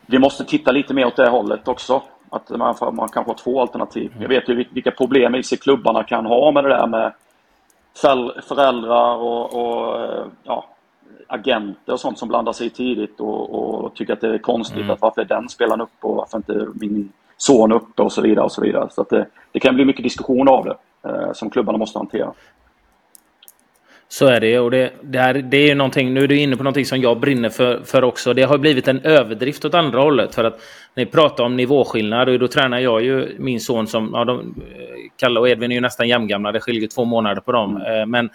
[0.06, 2.02] vi måste titta lite mer åt det hållet också.
[2.30, 4.12] Att man, man kanske har två alternativ.
[4.20, 7.14] Jag vet ju vilka problem i sig klubbarna kan ha med det där med
[8.48, 10.08] föräldrar och, och
[10.44, 10.66] ja,
[11.28, 14.92] agenter och sånt som blandar sig tidigt och, och tycker att det är konstigt mm.
[14.92, 18.46] att varför är den spelaren uppe och varför inte min son uppe och så vidare.
[18.46, 18.88] och så vidare.
[18.92, 20.76] Så att det, det kan bli mycket diskussion av det
[21.10, 22.34] eh, som klubbarna måste hantera.
[24.10, 26.64] Så är det och det, det, här, det är någonting, nu är du inne på
[26.64, 28.34] någonting som jag brinner för, för också.
[28.34, 30.36] Det har blivit en överdrift åt andra hållet.
[30.36, 30.62] För att
[30.96, 34.56] ni pratar om nivåskillnad, och då tränar jag ju min son som, ja, de,
[35.18, 37.78] Kalle och Edvin är ju nästan jämngamla, det skiljer två månader på dem.
[37.78, 38.00] Mm.
[38.00, 38.30] Eh, men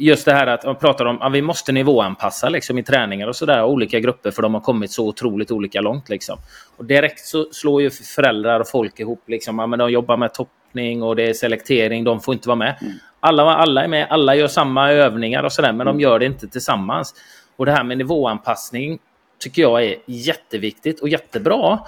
[0.00, 3.36] just det här att man pratar om att vi måste nivåanpassa liksom, i träningar och
[3.36, 6.08] sådär, olika grupper, för de har kommit så otroligt olika långt.
[6.08, 6.38] Liksom.
[6.76, 9.22] Och direkt så slår ju föräldrar och folk ihop.
[9.26, 12.56] Liksom, ja, men de jobbar med toppning och det är selektering, de får inte vara
[12.56, 12.78] med.
[12.80, 12.92] Mm.
[13.20, 16.00] Alla, alla är med, alla gör samma övningar och sådär, men de mm.
[16.00, 17.14] gör det inte tillsammans.
[17.56, 18.98] Och det här med nivåanpassning
[19.38, 21.78] tycker jag är jätteviktigt och jättebra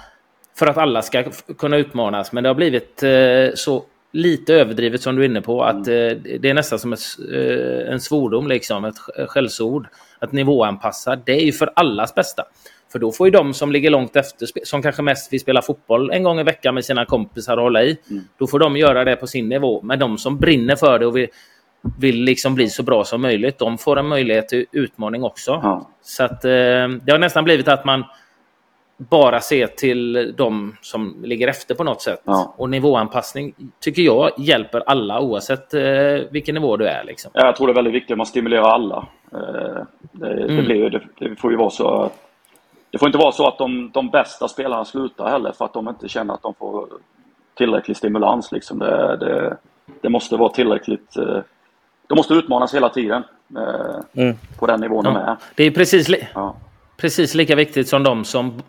[0.59, 1.23] för att alla ska
[1.57, 2.31] kunna utmanas.
[2.31, 5.63] Men det har blivit eh, så lite överdrivet som du är inne på.
[5.63, 6.17] Att mm.
[6.25, 6.99] eh, Det är nästan som ett,
[7.33, 8.97] eh, en svordom, liksom, ett
[9.27, 9.87] skällsord.
[10.19, 12.43] Att nivåanpassa, det är ju för allas bästa.
[12.91, 16.11] För då får ju de som ligger långt efter, som kanske mest vill spela fotboll
[16.11, 18.23] en gång i veckan med sina kompisar och hålla i, mm.
[18.37, 19.81] då får de göra det på sin nivå.
[19.81, 21.27] Men de som brinner för det och vill,
[21.99, 25.51] vill liksom bli så bra som möjligt, de får en möjlighet till utmaning också.
[25.51, 25.89] Ja.
[26.01, 26.51] Så att, eh,
[27.03, 28.03] det har nästan blivit att man
[29.09, 32.21] bara ser till de som ligger efter på något sätt.
[32.23, 32.53] Ja.
[32.57, 35.81] Och nivåanpassning tycker jag hjälper alla oavsett eh,
[36.31, 37.03] vilken nivå du är.
[37.03, 37.31] Liksom.
[37.33, 39.07] Jag tror det är väldigt viktigt att man stimulerar alla.
[39.33, 40.55] Eh, det, mm.
[40.55, 42.11] det, blir, det, det, får ju vara så
[42.91, 45.89] det får inte vara så att de, de bästa spelarna slutar heller för att de
[45.89, 46.87] inte känner att de får
[47.57, 48.51] tillräcklig stimulans.
[48.51, 48.79] Liksom.
[48.79, 49.57] Det, det,
[50.01, 51.17] det måste vara tillräckligt...
[51.17, 51.39] Eh,
[52.07, 53.23] de måste utmanas hela tiden
[53.57, 54.35] eh, mm.
[54.59, 55.11] på den nivån ja.
[55.11, 55.37] de är.
[55.55, 56.55] Det är precis, li ja.
[57.01, 58.61] Precis lika viktigt som de som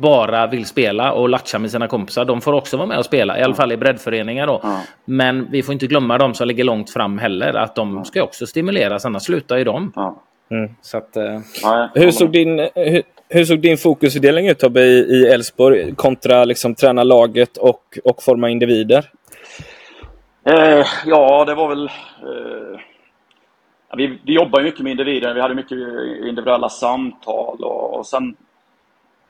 [0.00, 2.24] bara vill spela och latcha med sina kompisar.
[2.24, 4.46] De får också vara med och spela, i alla fall i breddföreningar.
[4.46, 4.60] Då.
[4.62, 4.80] Ja.
[5.04, 8.46] Men vi får inte glömma de som ligger långt fram heller, att de ska också
[8.46, 9.92] stimuleras, annars slutar ju de.
[10.50, 10.70] Mm.
[10.82, 11.40] Så att, eh...
[11.94, 17.04] hur, såg din, hur, hur såg din fokusfördelning ut Tobbe i Elfsborg kontra liksom, träna
[17.04, 19.04] laget och, och forma individer?
[20.46, 21.84] Eh, ja, det var väl...
[21.84, 22.80] Eh,
[23.96, 25.34] vi, vi jobbar mycket med individer.
[25.34, 25.78] Vi hade mycket
[26.28, 28.36] individuella samtal och, och sen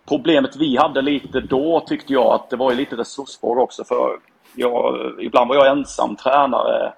[0.08, 4.18] Problemet vi hade lite då tyckte jag att det var ju lite resursfråga också för
[4.54, 6.92] jag, ibland var jag ensam tränare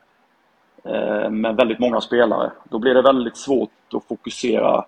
[0.84, 2.50] eh, med väldigt många spelare.
[2.64, 4.84] Då blir det väldigt svårt att fokusera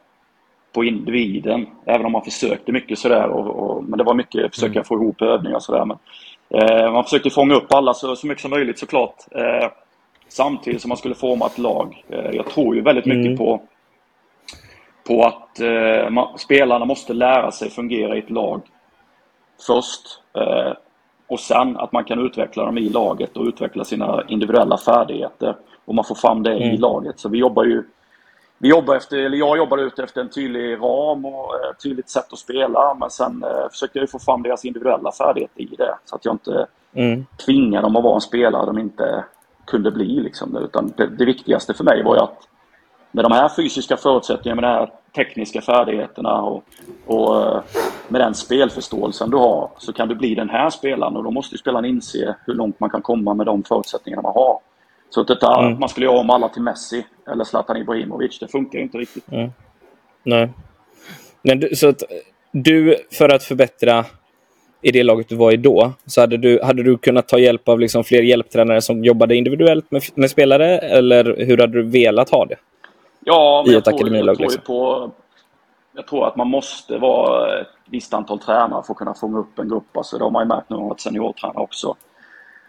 [0.72, 1.66] på individen.
[1.84, 3.28] Även om man försökte mycket sådär.
[3.28, 4.84] Och, och, men det var mycket att försöka mm.
[4.84, 5.84] få ihop övningar och sådär.
[5.84, 5.98] Men,
[6.48, 9.16] eh, man försökte fånga upp alla så, så mycket som möjligt såklart.
[9.30, 9.68] Eh,
[10.28, 12.04] samtidigt som man skulle forma ett lag.
[12.08, 13.36] Eh, jag tror ju väldigt mycket mm.
[13.36, 13.62] på,
[15.06, 18.62] på att eh, man, spelarna måste lära sig fungera i ett lag
[19.66, 20.02] först.
[20.36, 20.72] Eh,
[21.26, 25.56] och sen att man kan utveckla dem i laget och utveckla sina individuella färdigheter.
[25.84, 26.74] Och man får fram det mm.
[26.74, 27.18] i laget.
[27.18, 27.84] Så vi jobbar ju
[28.60, 32.08] vi jobbar efter, eller jag jobbar ute efter en tydlig ram och ett eh, tydligt
[32.08, 32.94] sätt att spela.
[33.00, 35.94] Men sen eh, försöker jag få fram deras individuella färdigheter i det.
[36.04, 37.26] Så att jag inte mm.
[37.46, 39.24] tvingar dem att vara en spelare de inte
[39.70, 40.20] kunde bli.
[40.20, 40.56] Liksom.
[40.56, 42.48] Utan det, det viktigaste för mig var ju att
[43.12, 46.64] med de här fysiska förutsättningarna, med de här tekniska färdigheterna och,
[47.06, 47.62] och eh,
[48.08, 51.54] med den spelförståelsen du har så kan du bli den här spelaren och då måste
[51.54, 54.60] ju spelaren inse hur långt man kan komma med de förutsättningarna man har.
[55.10, 55.80] Så att detta, mm.
[55.80, 59.32] man skulle göra om alla till Messi eller Zlatan Ibrahimovic, det funkar inte riktigt.
[59.32, 59.50] Mm.
[60.22, 60.52] Nej.
[61.42, 62.02] Men, så att
[62.52, 64.04] du, för att förbättra
[64.82, 67.68] i det laget du var i då, så hade du, hade du kunnat ta hjälp
[67.68, 70.78] av liksom fler hjälptränare som jobbade individuellt med, med spelare?
[70.78, 72.56] Eller hur hade du velat ha det?
[73.24, 74.62] Ja, men jag, tror, jag, tror liksom?
[74.66, 75.10] på,
[75.96, 79.58] jag tror att man måste vara ett visst antal tränare för att kunna fånga upp
[79.58, 79.96] en grupp.
[79.96, 81.96] Alltså, det har man ju märkt när man varit seniortränare också.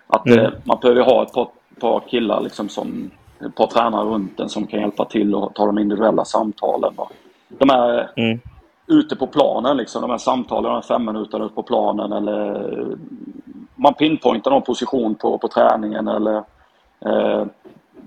[0.08, 0.40] Att mm.
[0.40, 1.48] eh, man behöver ha ett par,
[1.80, 3.12] par killar, liksom, som,
[3.46, 6.94] ett par tränare runt en som kan hjälpa till och ta de individuella samtalen.
[6.96, 7.12] Och
[7.50, 8.40] de är mm.
[8.90, 12.12] Ute på planen, liksom, de här samtalen, de fem minuter ute på planen.
[12.12, 12.98] Eller
[13.76, 16.36] man pinpointar någon position på, på träningen eller
[17.06, 17.46] eh,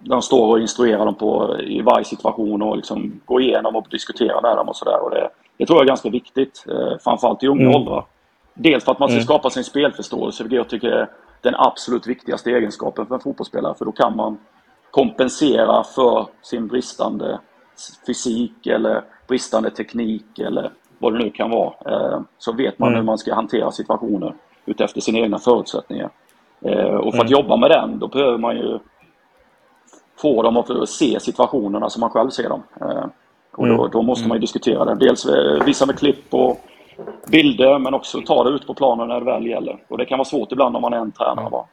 [0.05, 4.43] de står och instruerar dem på, i varje situation och liksom går igenom och diskuterar
[4.43, 5.11] med dem och sådär.
[5.11, 7.75] Det, det tror jag är ganska viktigt, eh, framförallt i unga mm.
[7.75, 8.05] åldrar.
[8.55, 9.25] Dels för att man ska mm.
[9.25, 11.09] skapa sin spelförståelse, vilket jag tycker är
[11.41, 13.75] den absolut viktigaste egenskapen för en fotbollsspelare.
[13.75, 14.39] För då kan man
[14.91, 17.39] kompensera för sin bristande
[18.07, 19.03] fysik eller
[19.33, 21.73] bristande teknik eller vad det nu kan vara.
[21.87, 22.99] Eh, så vet man mm.
[22.99, 24.35] hur man ska hantera situationer
[24.67, 26.11] utefter sina egna förutsättningar.
[26.65, 27.41] Eh, och för att mm.
[27.41, 28.79] jobba med den, då behöver man ju
[30.19, 32.63] få dem att se situationerna som man själv ser dem.
[32.81, 33.05] Eh,
[33.53, 33.91] och då, mm.
[33.91, 34.95] då måste man ju diskutera det.
[34.95, 35.27] Dels
[35.67, 36.61] visa med klipp och
[37.29, 39.83] bilder men också ta det ut på planen när det väl gäller.
[39.89, 41.65] Och det kan vara svårt ibland om man är en tränare bara.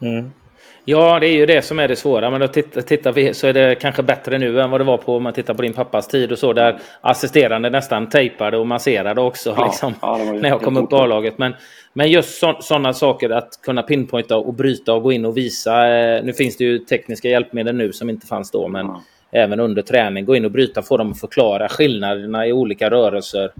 [0.00, 0.32] Mm.
[0.86, 2.30] Ja, det är ju det som är det svåra.
[2.30, 4.98] Men då tittar, tittar vi så är det kanske bättre nu än vad det var
[4.98, 8.66] på om man tittar på din pappas tid och så där assisterande nästan tejpade och
[8.66, 11.38] masserade också ja, liksom, ja, när jag kom upp på A-laget.
[11.38, 11.54] Men,
[11.92, 15.88] men just sådana saker att kunna pinpointa och bryta och gå in och visa.
[15.88, 19.02] Eh, nu finns det ju tekniska hjälpmedel nu som inte fanns då, men ja.
[19.32, 23.50] även under träning gå in och bryta, få dem att förklara skillnaderna i olika rörelser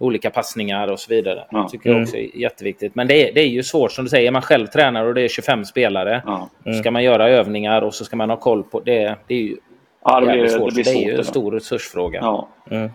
[0.00, 1.44] olika passningar och så vidare.
[1.50, 1.68] Ja.
[1.68, 2.94] tycker jag också är jätteviktigt.
[2.94, 4.26] Men det är, det är ju svårt som du säger.
[4.26, 6.22] Är man själv tränare och det är 25 spelare.
[6.26, 6.50] Ja.
[6.66, 6.78] Mm.
[6.78, 9.16] Ska man göra övningar och så ska man ha koll på det.
[9.26, 9.56] Det är ju
[10.04, 10.68] ja, det blir, svårt.
[10.68, 12.18] Det, blir svårt, det är ju en stor resursfråga.
[12.22, 12.48] Ja.
[12.70, 12.90] Mm.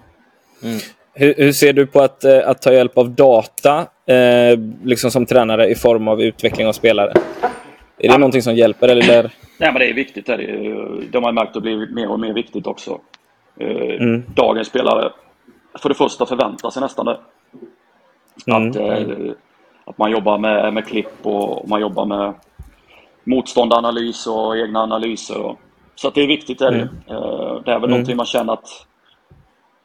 [0.64, 0.80] Mm.
[1.14, 5.26] Hur, hur, ser du på att, eh, att ta hjälp av data eh, liksom som
[5.26, 7.10] tränare i form av utveckling av spelare?
[7.10, 7.18] Är
[7.98, 8.18] det ja.
[8.18, 8.88] någonting som hjälper?
[8.88, 9.24] Eller?
[9.58, 10.26] Nej, men det är viktigt.
[10.26, 13.00] Det, är, det har man märkt att det blir mer och mer viktigt också.
[13.60, 14.24] Eh, mm.
[14.36, 15.12] Dagens spelare
[15.80, 17.18] för det första förväntar sig nästan det.
[18.48, 18.70] Mm.
[18.70, 19.34] Att, eh,
[19.86, 22.34] att man jobbar med, med klipp och, man jobbar med
[23.24, 25.42] motståndanalys och egna analyser.
[25.42, 25.60] Och,
[25.96, 26.62] så det är viktigt.
[26.62, 26.78] Är det.
[26.78, 26.90] Mm.
[27.08, 27.90] Eh, det är väl mm.
[27.90, 28.86] någonting man känner att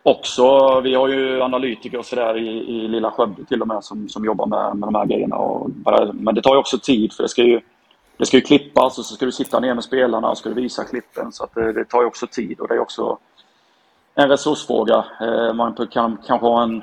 [0.03, 4.09] också, vi har ju analytiker och sådär i, i lilla Skövde till och med som,
[4.09, 5.37] som jobbar med, med de här grejerna.
[5.37, 5.71] Och,
[6.15, 7.61] men det tar ju också tid för det ska ju,
[8.17, 10.55] det ska ju klippas och så ska du sitta ner med spelarna och ska du
[10.55, 11.33] visa klippen.
[11.33, 13.19] Så det, det tar ju också tid och det är också
[14.21, 15.05] en resursfråga.
[15.21, 16.83] Eh, man kan kanske ha en...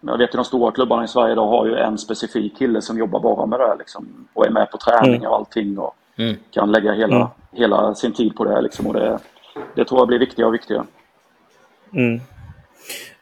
[0.00, 2.98] Jag vet att de stora klubbarna i Sverige idag har ju en specifik kille som
[2.98, 5.26] jobbar bara med det liksom, och är med på träning mm.
[5.26, 6.36] och allting och mm.
[6.50, 7.28] kan lägga hela, mm.
[7.52, 8.60] hela sin tid på det.
[8.60, 9.18] Liksom, och det,
[9.74, 10.84] det tror jag blir viktigare och viktigare.
[11.92, 12.20] Mm.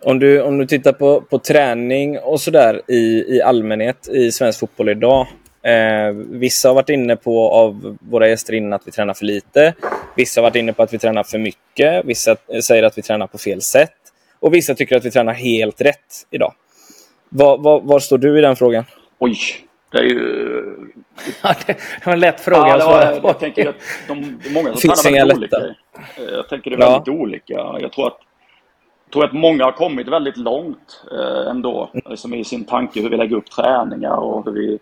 [0.04, 4.60] Om du, om du tittar på, på träning och sådär i, i allmänhet i svensk
[4.60, 5.26] fotboll idag.
[5.62, 9.74] Eh, vissa har varit inne på av våra gäster innan att vi tränar för lite.
[10.16, 12.04] Vissa har varit inne på att vi tränar för mycket.
[12.04, 13.96] Vissa säger att vi tränar på fel sätt.
[14.40, 16.54] Och vissa tycker att vi tränar helt rätt idag.
[17.28, 18.84] Var, var, var står du i den frågan?
[19.18, 19.36] Oj,
[19.92, 20.62] det är ju...
[21.66, 23.28] Det var en lätt fråga ja, att svara på.
[23.28, 23.76] Jag tänker att
[24.08, 25.74] de, många som tränar väldigt olika.
[26.32, 27.12] Jag tänker det är väldigt ja.
[27.12, 27.54] olika.
[27.80, 28.18] Jag tror att
[29.04, 31.90] jag tror att många har kommit väldigt långt eh, ändå.
[32.06, 34.78] Liksom I sin tanke hur vi lägger upp träningar och hur vi eh,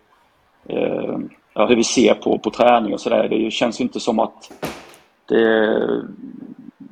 [1.53, 3.27] ja, hur vi ser på, på träning och sådär.
[3.29, 4.51] Det känns inte som att
[5.27, 5.77] det,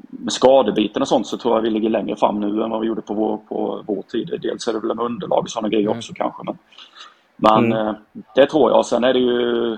[0.09, 2.87] med skadebiten och sånt så tror jag vi ligger längre fram nu än vad vi
[2.87, 4.39] gjorde på vår, på vår tid.
[4.41, 5.97] Dels är det väl med underlag och sådana grejer mm.
[5.97, 6.43] också kanske.
[6.43, 6.57] Men,
[7.35, 7.87] men mm.
[7.87, 7.95] Eh,
[8.35, 8.85] det tror jag.
[8.85, 9.77] Sen är det ju...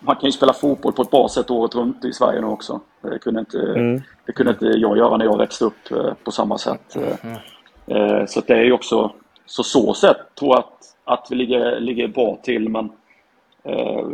[0.00, 2.80] Man kan ju spela fotboll på ett bra sätt året runt i Sverige nu också.
[3.00, 4.02] Det kunde inte, mm.
[4.26, 6.96] det kunde inte jag göra när jag växte upp eh, på samma sätt.
[6.96, 8.26] Mm.
[8.26, 9.12] Så det är ju också...
[9.52, 12.92] Så så sätt tror jag att att vi ligger, ligger bra till men
[13.64, 14.08] eh,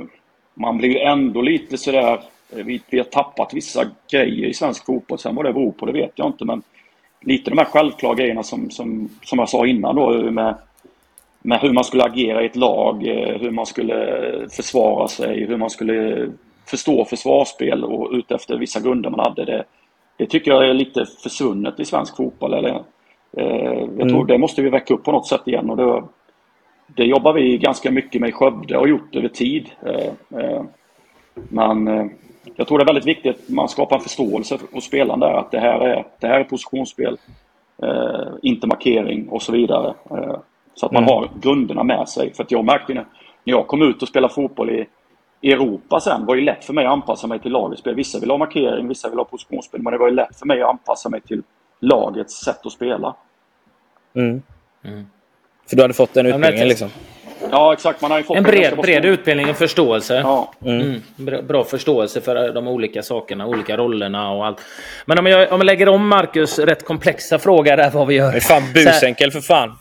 [0.55, 2.21] man blir ändå lite sådär,
[2.51, 5.19] eh, vi, vi har tappat vissa grejer i svensk fotboll.
[5.19, 6.63] Sen vad det beror på det vet jag inte men
[7.21, 10.55] lite de här självklara grejerna som, som, som jag sa innan då med,
[11.43, 15.57] med hur man skulle agera i ett lag, eh, hur man skulle försvara sig, hur
[15.57, 16.29] man skulle
[16.67, 19.45] förstå försvarsspel och utefter vissa grunder man hade.
[19.45, 19.65] Det,
[20.17, 22.55] det tycker jag är lite försvunnet i svensk fotboll.
[22.55, 22.83] Eller,
[23.31, 24.27] jag tror mm.
[24.27, 25.71] det måste vi väcka upp på något sätt igen.
[25.71, 26.03] Och det,
[26.87, 29.71] det jobbar vi ganska mycket med i Skövde och har gjort över tid.
[29.87, 30.63] Eh, eh,
[31.35, 32.07] men eh,
[32.57, 35.51] jag tror det är väldigt viktigt att man skapar en förståelse hos spelaren där att
[35.51, 37.19] det här är, det här är positionsspel,
[38.43, 39.95] inte markering och så vidare.
[40.75, 41.15] Så att man mm.
[41.15, 42.35] har grunderna med sig.
[42.35, 43.05] För att jag märkte när
[43.45, 44.71] jag kom ut och spelade fotboll
[45.41, 47.95] i Europa sen var det lätt för mig att anpassa mig till lagets spel.
[47.95, 49.83] Vissa vill ha markering, vissa vill ha positionsspel.
[49.83, 51.43] Men det var ju lätt för mig att anpassa mig till
[51.81, 53.17] lagets sätt att spela.
[54.15, 54.43] Mm.
[54.85, 55.07] Mm.
[55.69, 56.91] För du hade fått den utbildningen liksom?
[57.51, 58.03] Ja, exakt.
[58.03, 60.15] Man har ju fått en bred, bred utbildning och förståelse.
[60.15, 60.53] Ja.
[60.65, 61.03] Mm.
[61.19, 61.47] Mm.
[61.47, 64.61] Bra förståelse för de olika sakerna, olika rollerna och allt.
[65.07, 68.31] Men om jag, om jag lägger om Marcus rätt komplexa fråga där vad vi gör.
[68.31, 69.79] Det är fan busenkel för fan.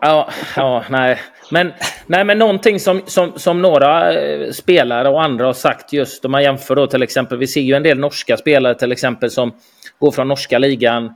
[0.00, 1.18] Ja, ja, nej.
[1.50, 1.72] Men,
[2.06, 6.30] nej, men någonting som, som, som några eh, spelare och andra har sagt just om
[6.30, 7.38] man jämför då till exempel.
[7.38, 9.52] Vi ser ju en del norska spelare till exempel som
[9.98, 11.14] går från norska ligan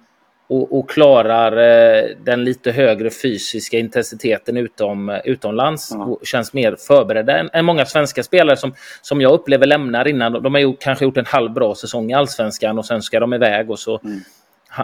[0.48, 6.08] och, och klarar eh, den lite högre fysiska intensiteten utom, utomlands mm.
[6.08, 10.32] och känns mer förberedda än, än, många svenska spelare som, som jag upplever lämnar innan.
[10.32, 13.34] De har ju kanske gjort en halv bra säsong i allsvenskan och sen ska de
[13.34, 14.20] iväg och så mm.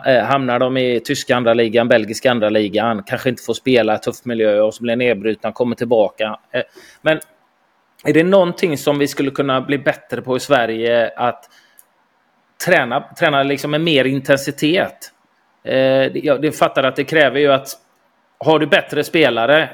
[0.07, 3.99] Eh, hamnar de i tyska andra ligan, belgiska andra ligan, kanske inte får spela i
[3.99, 6.39] tuff miljö och så blir nedbrutna, kommer tillbaka.
[6.53, 6.62] Eh,
[7.03, 7.20] men
[8.05, 11.45] är det någonting som vi skulle kunna bli bättre på i Sverige att
[12.66, 15.12] träna, träna liksom med mer intensitet?
[15.64, 15.76] Eh,
[16.16, 17.68] Jag fattar att det kräver ju att
[18.39, 19.68] har du bättre spelare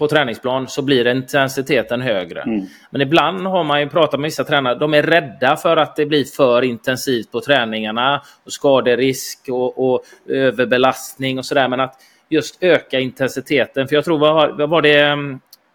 [0.00, 2.42] på träningsplan så blir intensiteten högre.
[2.42, 2.66] Mm.
[2.90, 6.06] Men ibland har man ju pratat med vissa tränare, de är rädda för att det
[6.06, 11.68] blir för intensivt på träningarna och skaderisk och, och överbelastning och sådär.
[11.68, 11.94] Men att
[12.28, 13.88] just öka intensiteten.
[13.88, 15.00] För jag tror, vad, var det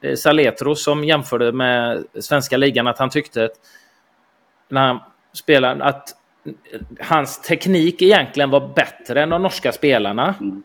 [0.02, 3.56] eh, Saletro som jämförde med svenska ligan, att han tyckte att
[4.70, 5.00] när han
[5.34, 6.10] spelade att
[7.00, 10.36] hans teknik egentligen var bättre än de norska spelarna.
[10.42, 10.64] Mm.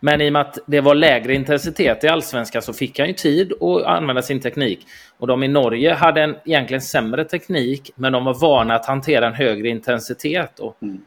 [0.00, 3.14] Men i och med att det var lägre intensitet i allsvenskan så fick han ju
[3.14, 4.86] tid att använda sin teknik.
[5.18, 9.26] Och de i Norge hade en egentligen sämre teknik, men de var vana att hantera
[9.26, 10.58] en högre intensitet.
[10.58, 11.00] Och mm.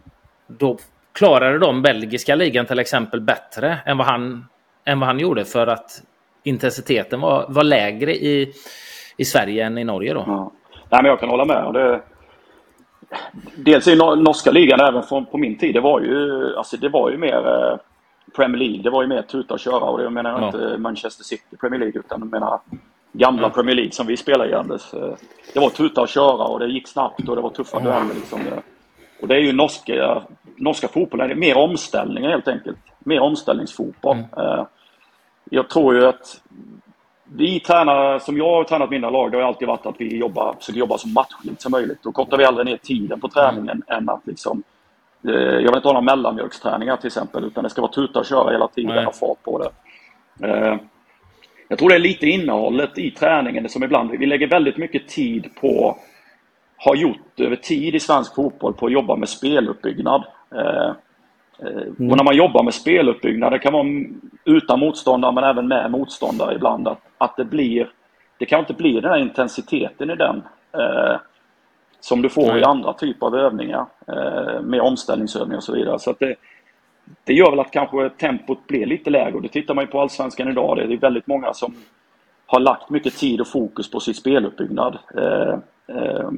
[0.47, 0.77] Då
[1.13, 4.45] klarade de belgiska ligan till exempel bättre än vad han,
[4.85, 6.03] än vad han gjorde för att
[6.43, 8.53] intensiteten var, var lägre i,
[9.17, 10.13] i Sverige än i Norge.
[10.13, 10.23] Då.
[10.27, 10.51] Ja.
[10.89, 11.73] Nej, men jag kan hålla med.
[11.73, 12.01] Det,
[13.55, 17.11] dels i norska ligan, även från, på min tid, det var ju, alltså, det var
[17.11, 17.77] ju mer eh,
[18.35, 20.45] Premier League, det var ju mer tuta och köra och det menar jag ja.
[20.45, 22.59] inte Manchester City Premier League utan jag menar
[23.11, 23.49] gamla ja.
[23.49, 24.91] Premier League som vi spelar i Anders.
[25.53, 28.39] Det var tuta och köra och det gick snabbt och det var tuffa dueller liksom.
[29.21, 30.23] Och det är ju norska,
[30.55, 32.77] norska fotbollen, det är mer omställningar helt enkelt.
[32.99, 34.17] Mer omställningsfotboll.
[34.17, 34.49] Mm.
[34.49, 34.65] Eh,
[35.49, 36.41] jag tror ju att
[37.35, 40.55] vi tränar, som jag har tränat mina lag, det har alltid varit att vi jobbar,
[40.59, 42.03] försöker jobba så matchligt som möjligt.
[42.03, 43.83] Då kortar vi aldrig ner tiden på träningen mm.
[43.87, 44.63] än att liksom
[45.21, 48.51] jag vill inte ha några mellanmjölksträningar till exempel, utan det ska vara tuta och köra
[48.51, 49.69] hela tiden och fart på det.
[50.47, 50.77] Eh,
[51.67, 55.49] jag tror det är lite innehållet i träningen som ibland, vi lägger väldigt mycket tid
[55.61, 55.97] på,
[56.77, 60.23] har gjort över tid i svensk fotboll, på att jobba med speluppbyggnad.
[60.55, 60.91] Eh,
[61.99, 62.11] mm.
[62.11, 63.87] Och när man jobbar med speluppbyggnad, det kan vara
[64.45, 67.89] utan motståndare men även med motståndare ibland, att, att det blir,
[68.37, 70.43] det kan inte bli den här intensiteten i den
[72.01, 72.61] som du får Nej.
[72.61, 75.99] i andra typer av övningar eh, med omställningsövningar och så vidare.
[75.99, 76.35] Så det,
[77.23, 80.01] det gör väl att kanske tempot blir lite lägre och det tittar man ju på
[80.01, 80.77] Allsvenskan idag.
[80.77, 81.75] Det är väldigt många som
[82.45, 84.97] har lagt mycket tid och fokus på sin speluppbyggnad.
[85.17, 85.53] Eh,
[85.97, 86.29] eh,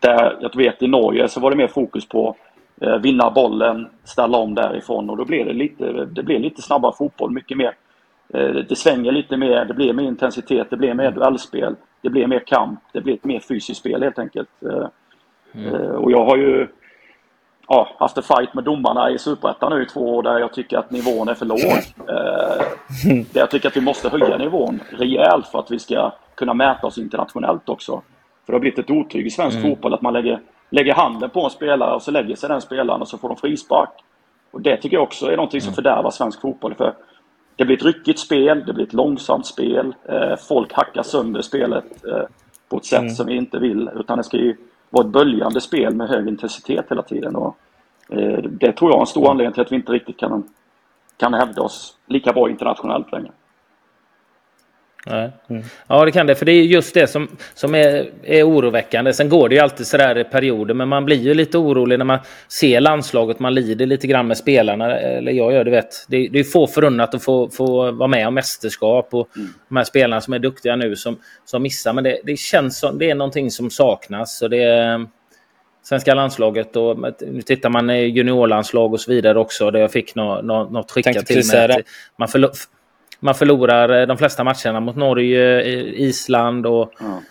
[0.00, 2.36] där jag vet i Norge så var det mer fokus på
[3.02, 7.30] vinna bollen, ställa om därifrån och då blir det lite, det blir lite snabbare fotboll,
[7.30, 7.74] mycket mer.
[8.68, 12.38] Det svänger lite mer, det blir mer intensitet, det blir mer duellspel, det blir mer
[12.38, 14.48] kamp, det blir ett mer fysiskt spel helt enkelt.
[15.54, 15.74] Mm.
[15.74, 16.68] Eh, och jag har ju
[17.68, 20.78] ja, haft en fight med domarna i Superettan nu i två år där jag tycker
[20.78, 21.60] att nivån är för låg.
[22.08, 26.86] Eh, jag tycker att vi måste höja nivån rejält för att vi ska kunna mäta
[26.86, 28.02] oss internationellt också.
[28.46, 29.70] För det har blivit ett otyg i svensk mm.
[29.70, 30.40] fotboll att man lägger,
[30.70, 33.36] lägger handen på en spelare och så lägger sig den spelaren och så får de
[33.36, 33.88] frispark.
[34.50, 35.74] Och det tycker jag också är någonting som mm.
[35.74, 36.74] fördärvar svensk fotboll.
[36.74, 36.94] För
[37.56, 39.94] det blir ett ryckigt spel, det blir ett långsamt spel.
[40.08, 41.84] Eh, folk hackar sönder spelet
[42.68, 43.14] på ett sätt mm.
[43.14, 43.90] som vi inte vill.
[43.96, 44.56] Utan det ska ju
[44.90, 47.36] var ett böljande spel med hög intensitet hela tiden.
[47.36, 47.56] Och,
[48.08, 50.44] eh, det tror jag är en stor anledning till att vi inte riktigt kan,
[51.16, 53.32] kan hävda oss lika bra internationellt längre.
[55.06, 55.30] Nej.
[55.50, 55.62] Mm.
[55.86, 56.34] Ja, det kan det.
[56.34, 59.12] För det är just det som, som är, är oroväckande.
[59.12, 62.04] Sen går det ju alltid sådär i perioder, men man blir ju lite orolig när
[62.04, 63.38] man ser landslaget.
[63.38, 64.98] Man lider lite grann med spelarna.
[64.98, 66.06] Eller jag gör det, vet.
[66.08, 69.48] Det, det är få förunnat att få, få vara med om mästerskap och mm.
[69.68, 71.92] de här spelarna som är duktiga nu som, som missar.
[71.92, 74.42] Men det, det känns som det är någonting som saknas.
[74.42, 75.06] Och det
[75.82, 79.70] Svenska landslaget och nu tittar man i juniorlandslag och så vidare också.
[79.70, 81.82] Där jag fick något, något skickat till mig.
[82.18, 82.50] Man förlor,
[83.20, 87.22] man förlorar eh, de flesta matcherna mot Norge, Island och ja.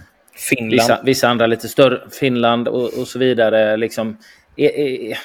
[0.49, 0.71] Finland.
[0.71, 3.77] Vissa, vissa, andra lite större, Finland och, och så vidare.
[3.77, 4.17] Liksom,
[4.55, 5.17] är, är,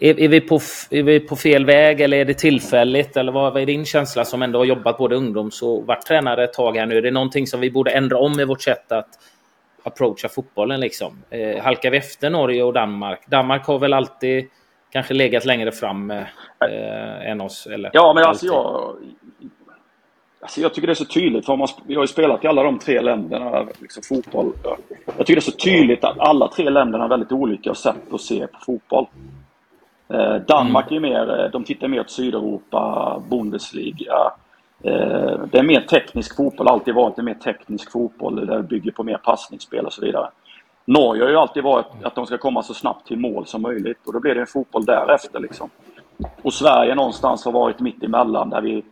[0.00, 0.60] är, är, vi på,
[0.90, 3.16] är vi på fel väg eller är det tillfälligt?
[3.16, 6.44] Eller vad, vad är din känsla som ändå har jobbat både ungdoms och varit tränare
[6.44, 6.96] ett tag här nu?
[6.96, 9.08] Är det någonting som vi borde ändra om i vårt sätt att
[9.82, 10.80] approacha fotbollen?
[10.80, 11.22] Liksom?
[11.30, 13.26] Eh, halkar vi efter Norge och Danmark?
[13.26, 14.48] Danmark har väl alltid
[14.92, 17.66] kanske legat längre fram eh, än oss?
[17.66, 18.96] Eller ja, men alltså jag,
[20.40, 22.62] Alltså jag tycker det är så tydligt, för man, jag har ju spelat i alla
[22.62, 24.52] de tre länderna, liksom fotboll.
[25.04, 28.20] Jag tycker det är så tydligt att alla tre länderna har väldigt olika sätt att
[28.20, 29.06] se på fotboll.
[30.08, 34.32] Eh, Danmark är mer, eh, de tittar mer åt Sydeuropa, Bundesliga.
[34.82, 38.92] Eh, det är mer teknisk fotboll, alltid varit en mer teknisk fotboll där det bygger
[38.92, 40.30] på mer passningsspel och så vidare.
[40.84, 44.06] Norge har ju alltid varit att de ska komma så snabbt till mål som möjligt
[44.06, 45.70] och då blir det en fotboll därefter liksom.
[46.42, 48.84] Och Sverige någonstans har varit mitt emellan där vi,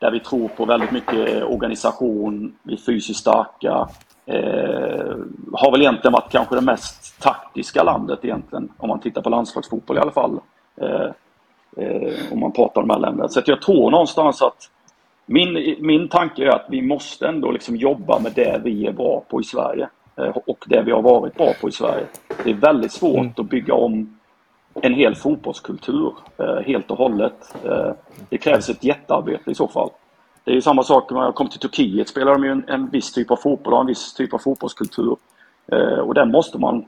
[0.00, 3.88] där vi tror på väldigt mycket organisation, vi är fysiskt starka.
[4.26, 5.16] Eh,
[5.52, 9.96] har väl egentligen varit kanske det mest taktiska landet egentligen, om man tittar på landslagsfotboll
[9.96, 10.40] i alla fall.
[10.80, 11.10] Eh,
[11.76, 13.28] eh, om man pratar om de här länderna.
[13.28, 14.70] Så jag tror någonstans att
[15.26, 19.24] min, min tanke är att vi måste ändå liksom jobba med det vi är bra
[19.28, 19.88] på i Sverige.
[20.16, 22.06] Eh, och det vi har varit bra på i Sverige.
[22.44, 23.32] Det är väldigt svårt mm.
[23.36, 24.19] att bygga om
[24.74, 27.54] en hel fotbollskultur eh, helt och hållet.
[27.64, 27.92] Eh,
[28.28, 29.90] det krävs ett jättearbete i så fall.
[30.44, 32.88] Det är ju samma sak när jag kom till Turkiet spelar de ju en, en
[32.88, 35.16] viss typ av fotboll och en viss typ av fotbollskultur.
[35.72, 36.84] Eh, och den måste man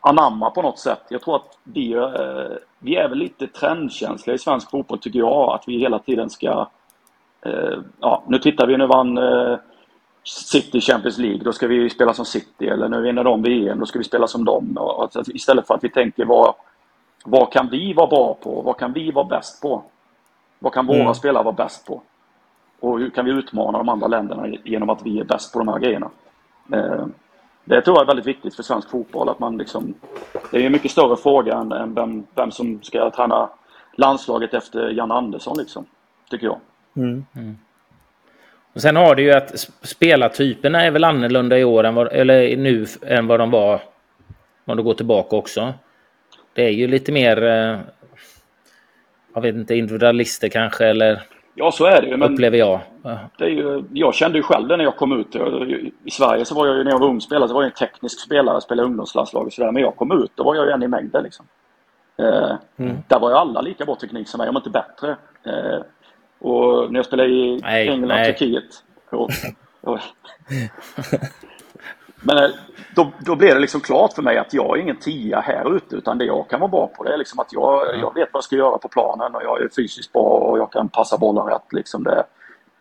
[0.00, 1.02] anamma på något sätt.
[1.08, 5.54] Jag tror att vi, eh, vi är väl lite trendkänsliga i svensk fotboll tycker jag.
[5.54, 6.68] Att vi hela tiden ska...
[7.46, 9.18] Eh, ja, nu tittar vi, nu vann
[10.24, 12.68] City Champions League, då ska vi spela som City.
[12.68, 14.78] Eller nu vinner de VM, då ska vi spela som dem.
[14.78, 16.54] Alltså, istället för att vi tänker vad,
[17.24, 18.62] vad kan vi vara bra på?
[18.62, 19.82] Vad kan vi vara bäst på?
[20.58, 21.14] Vad kan våra mm.
[21.14, 22.02] spelare vara bäst på?
[22.80, 25.68] Och hur kan vi utmana de andra länderna genom att vi är bäst på de
[25.68, 26.10] här grejerna?
[26.72, 27.06] Eh,
[27.64, 29.28] det tror jag är väldigt viktigt för svensk fotboll.
[29.28, 29.94] Att man liksom,
[30.50, 33.50] det är en mycket större fråga än vem, vem som ska träna
[33.92, 35.86] landslaget efter Jan Andersson, liksom,
[36.30, 36.58] tycker jag.
[36.96, 37.26] Mm.
[37.36, 37.58] Mm.
[38.72, 42.56] Och sen har du ju att spelartyperna är väl annorlunda i år än vad, eller
[42.56, 43.80] nu än vad de var
[44.64, 45.74] om du går tillbaka också.
[46.52, 47.78] Det är ju lite mer, eh,
[49.34, 51.20] jag vet inte, individualister kanske eller
[51.54, 52.16] Ja, så är det ju.
[52.16, 52.80] Men upplever jag.
[53.38, 55.36] Det är ju, jag kände ju själv det när jag kom ut.
[56.04, 57.88] I Sverige så var jag ju, när jag var ung spelare, så var jag en
[57.88, 59.72] teknisk spelare, spelade ungdomslandslag och sådär.
[59.72, 61.46] Men jag kom ut, då var jag ju en i mängden liksom.
[62.18, 62.96] Eh, mm.
[63.08, 65.16] Där var ju alla lika bra teknik som mig, om inte bättre.
[65.46, 65.80] Eh,
[66.38, 68.84] och när jag spelade i nej, England och Turkiet.
[69.10, 69.30] Och,
[69.80, 69.98] och,
[72.22, 72.50] men eh,
[72.94, 75.96] då, då blev det liksom klart för mig att jag är ingen tia här ute
[75.96, 78.38] utan det jag kan vara bra på det är liksom att jag, jag vet vad
[78.38, 81.46] jag ska göra på planen och jag är fysiskt bra och jag kan passa bollen
[81.46, 81.72] rätt.
[81.72, 82.24] Liksom det,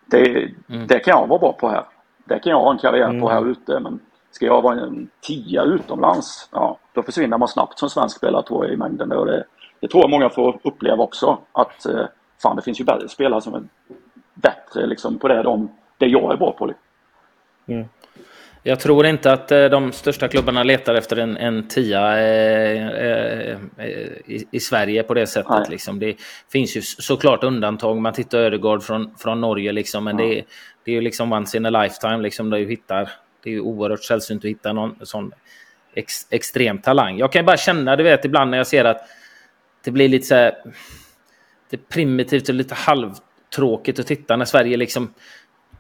[0.06, 0.88] det, mm.
[0.88, 1.84] det kan jag vara bra på här.
[2.26, 3.22] Det kan jag ha en karriär mm.
[3.22, 4.00] på här ute men
[4.32, 8.66] ska jag vara en tia utomlands, ja, då försvinner man snabbt som svensk spelare tror
[8.66, 9.12] jag i mängden.
[9.12, 9.44] Och det,
[9.80, 11.38] det tror jag många får uppleva också.
[11.52, 12.06] Att eh,
[12.42, 13.64] fan det finns ju spelare som är
[14.34, 16.66] bättre liksom, på det, de, det jag är bra på.
[16.66, 16.84] Liksom.
[17.68, 17.88] Mm.
[18.64, 23.58] Jag tror inte att eh, de största klubbarna letar efter en, en tia eh, eh,
[24.26, 25.70] i, i, Sverige på det sättet.
[25.70, 26.00] Liksom.
[26.00, 26.16] Det
[26.52, 27.98] finns ju såklart undantag.
[27.98, 30.26] Man tittar Ödegård från, från Norge, liksom, men ja.
[30.26, 30.44] det,
[30.84, 32.18] det är ju liksom once in a lifetime.
[32.18, 33.10] Liksom, där du hittar,
[33.44, 35.32] det är ju oerhört sällsynt att hitta någon sån
[35.94, 37.18] ex, extrem talang.
[37.18, 39.02] Jag kan bara känna, du vet, ibland när jag ser att
[39.84, 40.54] det blir lite så här
[41.72, 45.14] lite primitivt och lite halvtråkigt att titta när Sverige liksom...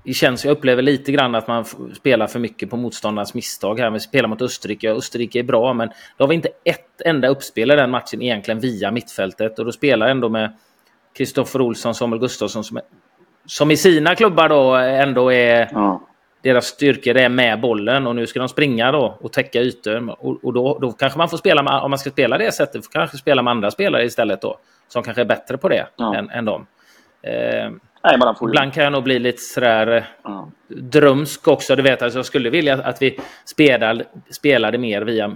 [0.04, 3.91] Det känns, jag upplever lite grann att man spelar för mycket på motståndarnas misstag här.
[3.91, 4.91] Vi spelar mot Österrike.
[4.91, 8.60] Österrike är bra, men då har vi inte ett enda uppspel i den matchen egentligen
[8.60, 9.60] via mittfältet.
[9.60, 10.58] Och då spelar jag ändå med
[11.18, 12.84] Kristoffer Olsson, Samuel Gustafsson som, är,
[13.45, 15.70] som i sina klubbar då ändå är...
[15.72, 16.02] Ja.
[16.41, 20.10] Deras styrkor är med bollen och nu ska de springa då och täcka ytor.
[20.10, 22.86] Och, och då, då kanske man får spela med, om man ska spela det sättet,
[22.86, 26.16] får kanske spela med andra spelare istället då som kanske är bättre på det ja.
[26.16, 26.68] än, än dem.
[27.22, 27.72] Eh,
[28.04, 30.50] Nej, man får ibland kan jag nog bli lite sådär eh, ja.
[30.68, 31.76] drömsk också.
[31.76, 35.36] Du vet, alltså, jag skulle vilja att vi spelade, spelade mer via,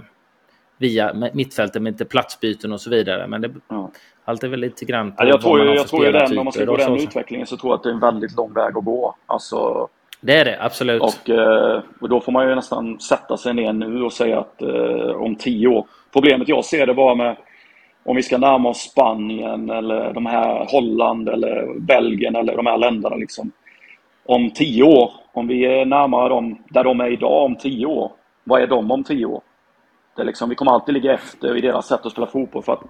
[0.78, 3.26] via mittfältet med inte platsbyten och så vidare.
[3.26, 3.90] Men det, ja.
[4.24, 6.44] allt är väl lite grann på ja, jag tror, jag, jag tror ju den, om
[6.44, 8.76] man ska gå den utvecklingen så tror jag att det är en väldigt lång väg
[8.76, 9.16] att gå.
[9.26, 9.88] Alltså,
[10.20, 11.02] det är det, absolut.
[11.02, 14.62] Och, eh, och, då får man ju nästan sätta sig ner nu och säga att
[14.62, 15.86] eh, om tio år.
[16.12, 17.36] Problemet jag ser det bara med
[18.04, 22.78] om vi ska närma oss Spanien eller de här Holland eller Belgien eller de här
[22.78, 23.52] länderna liksom.
[24.26, 28.12] Om tio år, om vi är närmare dem där de är idag om tio år,
[28.44, 29.42] vad är de om tio år?
[30.16, 32.72] Det är liksom, vi kommer alltid ligga efter i deras sätt att spela fotboll för
[32.72, 32.82] att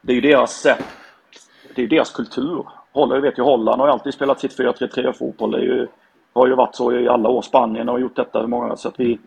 [0.00, 0.84] det är ju deras sätt,
[1.74, 2.66] det är ju deras kultur.
[2.92, 5.50] Holland, vet ju, Holland har ju alltid spelat sitt 4-3-3 fotboll.
[5.50, 5.86] Det är ju,
[6.32, 7.42] har ju varit så i alla år.
[7.42, 9.18] Spanien har gjort detta många så att vi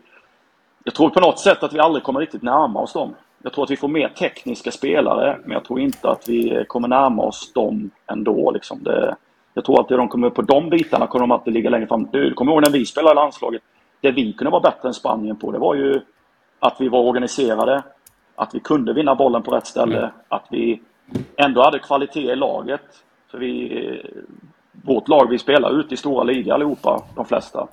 [0.84, 3.16] jag tror på något sätt att vi aldrig kommer riktigt närma oss dem.
[3.46, 6.88] Jag tror att vi får mer tekniska spelare, men jag tror inte att vi kommer
[6.88, 8.52] närma oss dem ändå.
[8.52, 8.84] Liksom.
[8.84, 9.16] Det,
[9.54, 12.08] jag tror att de kommer på de bitarna kommer de alltid ligga längre fram.
[12.12, 13.62] Du kommer ihåg när vi spelade i landslaget?
[14.02, 16.02] Det vi kunde vara bättre än Spanien på, det var ju
[16.60, 17.84] att vi var organiserade,
[18.36, 20.10] att vi kunde vinna bollen på rätt ställe, mm.
[20.28, 20.82] att vi
[21.36, 22.82] ändå hade kvalitet i laget.
[23.32, 24.02] För vi,
[24.72, 27.68] vårt lag, vi spelar ute i stora ligor allihopa, de flesta.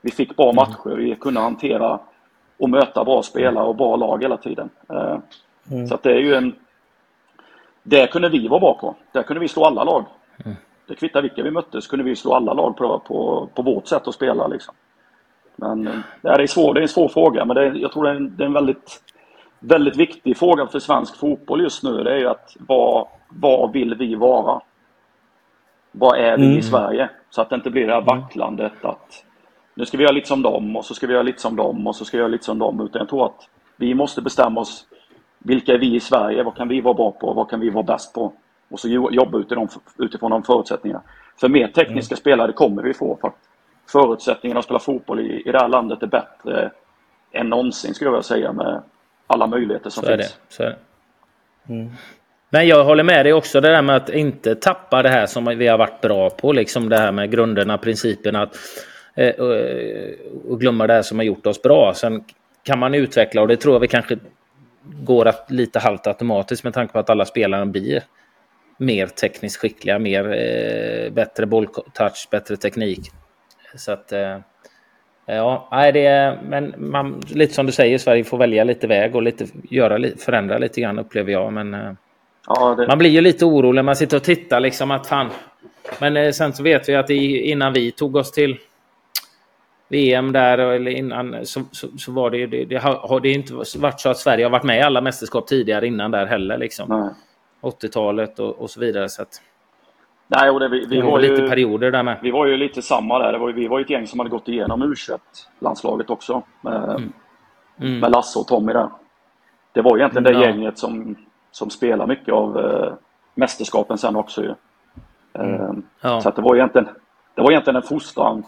[0.00, 2.00] Vi fick bra matcher, vi kunde hantera
[2.58, 4.70] och möta bra spelare och bra lag hela tiden.
[4.88, 5.18] Eh,
[5.70, 5.86] mm.
[5.86, 6.54] Så det är ju en...
[7.82, 8.94] Det kunde vi vara bra på.
[9.12, 10.04] Där kunde vi slå alla lag.
[10.44, 10.56] Mm.
[10.86, 13.86] Det kvittar vilka vi mötte så kunde vi slå alla lag på, på, på vårt
[13.86, 14.46] sätt att spela.
[14.46, 14.74] Liksom.
[15.56, 18.04] Men eh, det är, svår, det är en svår fråga, men det är, jag tror
[18.04, 19.02] det är en, det är en väldigt,
[19.60, 22.02] väldigt viktig fråga för svensk fotboll just nu.
[22.02, 24.60] Det är ju att vad, vad vill vi vara?
[25.92, 26.58] Vad är vi mm.
[26.58, 27.08] i Sverige?
[27.30, 29.24] Så att det inte blir det här vacklandet att
[29.74, 31.86] nu ska vi göra lite som dem och så ska vi göra lite som dem
[31.86, 32.80] och så ska vi göra lite som dem.
[32.80, 34.86] Utan jag tror att vi måste bestämma oss.
[35.38, 36.42] Vilka är vi i Sverige?
[36.42, 37.32] Vad kan vi vara bra på?
[37.32, 38.32] Vad kan vi vara bäst på?
[38.70, 39.38] Och så jobba
[39.98, 41.02] utifrån de förutsättningarna.
[41.40, 42.20] För mer tekniska mm.
[42.20, 43.18] spelare kommer vi få.
[43.20, 43.34] För att
[43.92, 46.70] förutsättningarna att spela fotboll i, i det här landet är bättre
[47.32, 48.82] än någonsin skulle jag vilja säga med
[49.26, 50.20] alla möjligheter som så finns.
[50.20, 50.32] Är det.
[50.48, 50.76] Så är det.
[51.72, 51.90] Mm.
[52.50, 55.44] Men jag håller med dig också det där med att inte tappa det här som
[55.44, 56.52] vi har varit bra på.
[56.52, 58.42] Liksom det här med grunderna, principerna.
[58.42, 58.56] Att,
[60.48, 61.94] och glömma det här som har gjort oss bra.
[61.94, 62.24] Sen
[62.62, 64.18] kan man utveckla och det tror jag vi kanske
[65.02, 68.02] går att, lite halvt automatiskt med tanke på att alla spelare blir
[68.76, 73.00] mer tekniskt skickliga, mer, eh, bättre bolltouch, bättre teknik.
[73.74, 74.12] Så att...
[74.12, 74.38] Eh,
[75.26, 79.16] ja, nej, det är, men man, lite som du säger, Sverige får välja lite väg
[79.16, 81.52] och lite, göra, förändra lite grann upplever jag.
[81.52, 81.92] Men eh,
[82.46, 82.86] ja, det...
[82.86, 85.30] man blir ju lite orolig när man sitter och tittar liksom att fan.
[86.00, 88.58] Men eh, sen så vet vi att innan vi tog oss till
[89.88, 93.54] VM där eller innan så, så, så var det ju det, det, har det inte
[93.54, 97.14] varit så att Sverige har varit med i alla mästerskap tidigare innan där heller liksom.
[97.62, 99.42] 80-talet och, och, så vidare så att.
[100.26, 102.18] Nej, och det, vi, vi det var, lite perioder där med.
[102.22, 103.38] Vi var ju lite samma där.
[103.38, 104.94] Var, vi var ju ett gäng som hade gått igenom u
[105.58, 106.42] landslaget också.
[106.60, 107.12] Med, mm.
[107.80, 107.98] Mm.
[107.98, 108.88] med Lasse och Tommy där.
[109.72, 110.52] Det var egentligen mm, det ja.
[110.52, 111.16] gänget som,
[111.50, 112.92] som spelar mycket av eh,
[113.34, 114.54] mästerskapen sen också ju.
[115.32, 116.20] Eh, ja.
[116.20, 116.88] Så att det var egentligen,
[117.34, 118.44] det var egentligen en fostran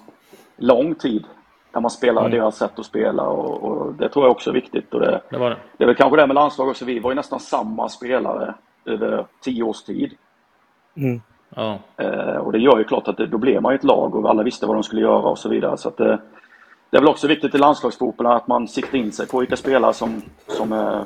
[0.57, 1.25] lång tid
[1.73, 2.39] när man spelar mm.
[2.39, 4.95] deras sätt att spela och, och, det tror jag också är viktigt.
[4.95, 5.57] Och det, det, var det.
[5.77, 6.85] det är väl kanske det med landslaget också.
[6.85, 8.55] Vi var ju nästan samma spelare
[8.85, 10.15] över tio års tid.
[10.97, 11.21] Mm.
[11.55, 11.79] Ja.
[11.97, 14.31] Eh, och det gör ju klart att det, då blev man ju ett lag och
[14.31, 15.77] alla visste vad de skulle göra och så vidare.
[15.77, 16.19] Så att det,
[16.91, 19.93] det är väl också viktigt i landslagsfotbollen att man siktar in sig på vilka spelare
[19.93, 21.05] som, som, eh,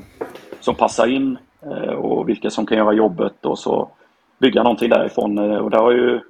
[0.61, 3.91] som passar in eh, och vilka som kan göra jobbet och så
[4.39, 5.39] bygga någonting därifrån.
[5.39, 6.21] Eh, och där har ju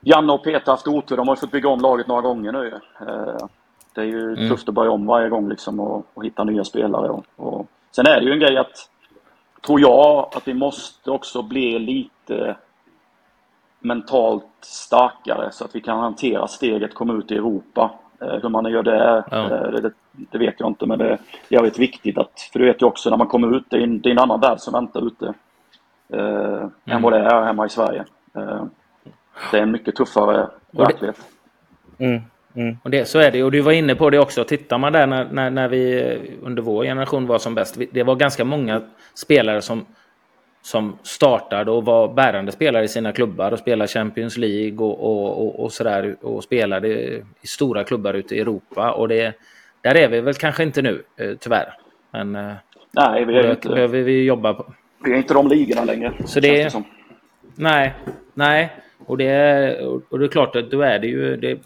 [0.00, 1.16] Janne och Peter haft otur.
[1.16, 2.80] De har fått bygga om laget några gånger nu.
[3.00, 3.46] Eh,
[3.94, 4.48] det är ju mm.
[4.48, 7.10] tufft att börja om varje gång liksom och, och hitta nya spelare.
[7.10, 8.90] Och, och, Sen är det ju en grej att,
[9.66, 12.56] tror jag, att vi måste också bli lite
[13.80, 17.90] mentalt starkare så att vi kan hantera steget komma ut i Europa.
[18.20, 19.44] Eh, hur man gör det, ja.
[19.44, 21.18] Eh, det, det, vet jag inte men det är
[21.48, 24.00] jävligt viktigt att, för du vet ju också när man kommer ut, det är en,
[24.00, 25.34] det är en annan värld som väntar ute.
[26.08, 26.70] Eh, mm.
[26.86, 28.04] än vad det är hemma i Sverige.
[29.44, 31.16] Eh, det är en mycket tuffare verklighet.
[31.98, 32.20] Mm.
[32.54, 32.76] Mm.
[32.82, 33.42] Och det, så är det.
[33.42, 34.44] Och du var inne på det också.
[34.44, 37.78] Tittar man där när, när, när vi under vår generation var som bäst.
[37.92, 38.82] Det var ganska många
[39.14, 39.84] spelare som
[40.62, 45.46] som startade och var bärande spelare i sina klubbar och spelade Champions League och, och,
[45.46, 46.88] och, och sådär och spelade
[47.40, 48.92] i stora klubbar ute i Europa.
[48.92, 49.34] Och det,
[49.80, 51.74] där är vi väl kanske inte nu, eh, tyvärr.
[52.10, 52.52] Men eh,
[52.90, 54.74] nej, vi är inte, behöver vi jobba på.
[55.04, 56.12] Vi är inte de ligorna längre.
[56.24, 56.82] Så det, det
[57.54, 57.94] nej,
[58.34, 58.72] nej.
[59.06, 61.36] Och det, är, och det är klart att då är det ju...
[61.36, 61.58] Det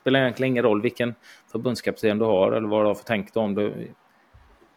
[0.00, 1.14] spelar egentligen ingen roll vilken
[1.52, 3.54] förbundskapten du har eller vad du har för tänk om.
[3.54, 3.72] Du,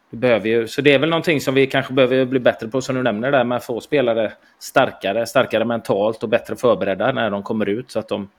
[0.10, 2.82] du behöver ju, så det är väl någonting som vi kanske behöver bli bättre på
[2.82, 7.30] som du nämner där med att få spelare starkare, starkare mentalt och bättre förberedda när
[7.30, 8.30] de kommer ut så att de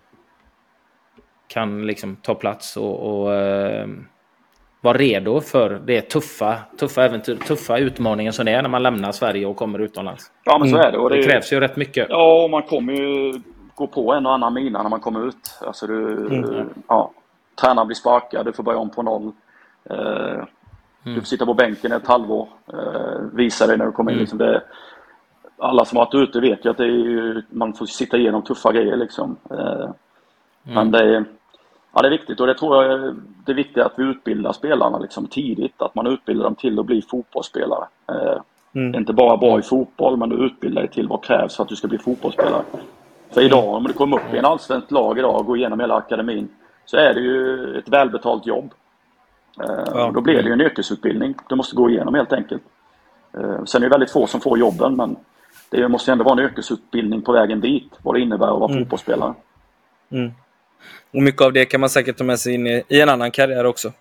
[1.49, 3.89] kan liksom ta plats och, och eh,
[4.83, 9.13] vara redo för det tuffa, tuffa äventyr, tuffa utmaningen som det är när man lämnar
[9.13, 10.31] Sverige och kommer utomlands.
[10.45, 10.99] Ja, men så är det.
[10.99, 12.07] Och det, det krävs ju rätt mycket.
[12.11, 13.33] Ja, och man kommer ju
[13.75, 15.59] gå på en och annan mina när man kommer ut.
[15.61, 16.69] Alltså du, mm.
[16.89, 17.11] ja,
[17.61, 19.33] tränaren blir sparkad, du får börja om på noll.
[19.91, 20.45] Eh,
[21.05, 21.15] Mm.
[21.15, 22.49] Du får sitta på bänken ett halvår.
[22.73, 24.17] Eh, visa dig när du kommer in.
[24.17, 24.23] Mm.
[24.23, 24.63] Liksom det,
[25.59, 28.73] alla som har varit ute vet ju att det är, man får sitta igenom tuffa
[28.73, 28.97] grejer.
[28.97, 29.37] Liksom.
[29.51, 29.95] Eh, mm.
[30.65, 31.25] Men det är,
[31.93, 34.99] ja, det är viktigt och det tror jag det är viktigt att vi utbildar spelarna
[34.99, 35.83] liksom, tidigt.
[35.83, 37.85] Att man utbildar dem till att bli fotbollsspelare.
[38.09, 38.41] Eh,
[38.75, 38.95] mm.
[38.95, 41.77] Inte bara bra i fotboll men du utbildar dig till vad krävs för att du
[41.77, 42.63] ska bli fotbollsspelare.
[43.31, 45.95] För idag, om du kommer upp i en allsvenskt lag idag och går igenom hela
[45.95, 46.49] akademin
[46.85, 48.75] så är det ju ett välbetalt jobb.
[49.61, 50.11] Eh, ja.
[50.15, 52.63] Då blir det ju en yrkesutbildning du måste gå igenom helt enkelt.
[53.39, 55.17] Eh, sen är det väldigt få som får jobben men
[55.71, 58.83] det måste ändå vara en yrkesutbildning på vägen dit, vad det innebär att vara mm.
[58.83, 59.35] fotbollsspelare.
[60.11, 60.33] Mm.
[61.11, 63.31] Och mycket av det kan man säkert ta med sig in i, i en annan
[63.31, 63.93] karriär också.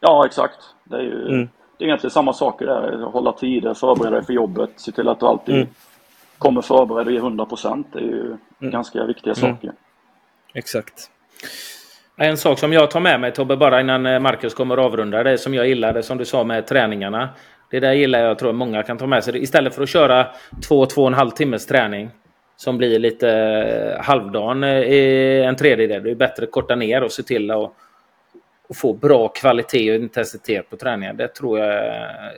[0.00, 0.58] Ja, exakt.
[0.84, 1.48] Det är ju mm.
[1.78, 3.02] det är egentligen samma saker där.
[3.02, 5.68] Hålla tider, förbereda dig för jobbet, se till att du alltid mm.
[6.38, 7.86] kommer förberedd i 100 procent.
[7.92, 9.72] Det är ju ganska viktiga saker.
[10.54, 11.10] Exakt.
[12.16, 15.24] En sak som jag tar med mig Tobbe, bara innan eh, Marcus kommer och avrundar
[15.24, 17.28] det som jag gillade, som du sa med träningarna.
[17.70, 19.42] Det där gillar jag, tror många kan ta med sig.
[19.42, 20.26] Istället för att köra
[20.68, 22.10] två, två och en halv timmes träning
[22.58, 26.02] som blir lite eh, halvdan i en tredjedel.
[26.02, 27.72] Det är bättre att korta ner och se till att
[28.68, 31.16] och få bra kvalitet och intensitet på träningen.
[31.16, 31.74] Det tror jag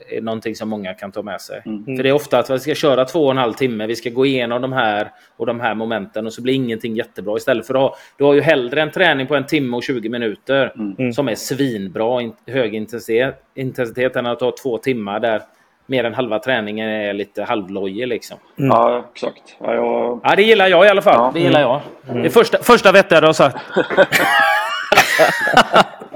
[0.09, 1.61] är någonting som många kan ta med sig.
[1.65, 1.97] Mm.
[1.97, 4.09] För det är ofta att vi ska köra två och en halv timme, vi ska
[4.09, 7.37] gå igenom de här och de här momenten och så blir ingenting jättebra.
[7.37, 10.09] Istället för att ha, du har ju hellre en träning på en timme och 20
[10.09, 11.13] minuter mm.
[11.13, 15.41] som är svinbra, hög intensitet, intensitet än att ha två timmar där
[15.85, 18.37] mer än halva träningen är lite halvlojig liksom.
[18.59, 18.69] Mm.
[18.69, 19.55] Ja, exakt.
[19.59, 20.19] Ja, jag...
[20.23, 21.15] ja, det gillar jag i alla fall.
[21.15, 21.31] Ja.
[21.33, 21.81] Det gillar jag.
[22.09, 22.23] Mm.
[22.23, 23.57] Det första, första vettiga du har sagt.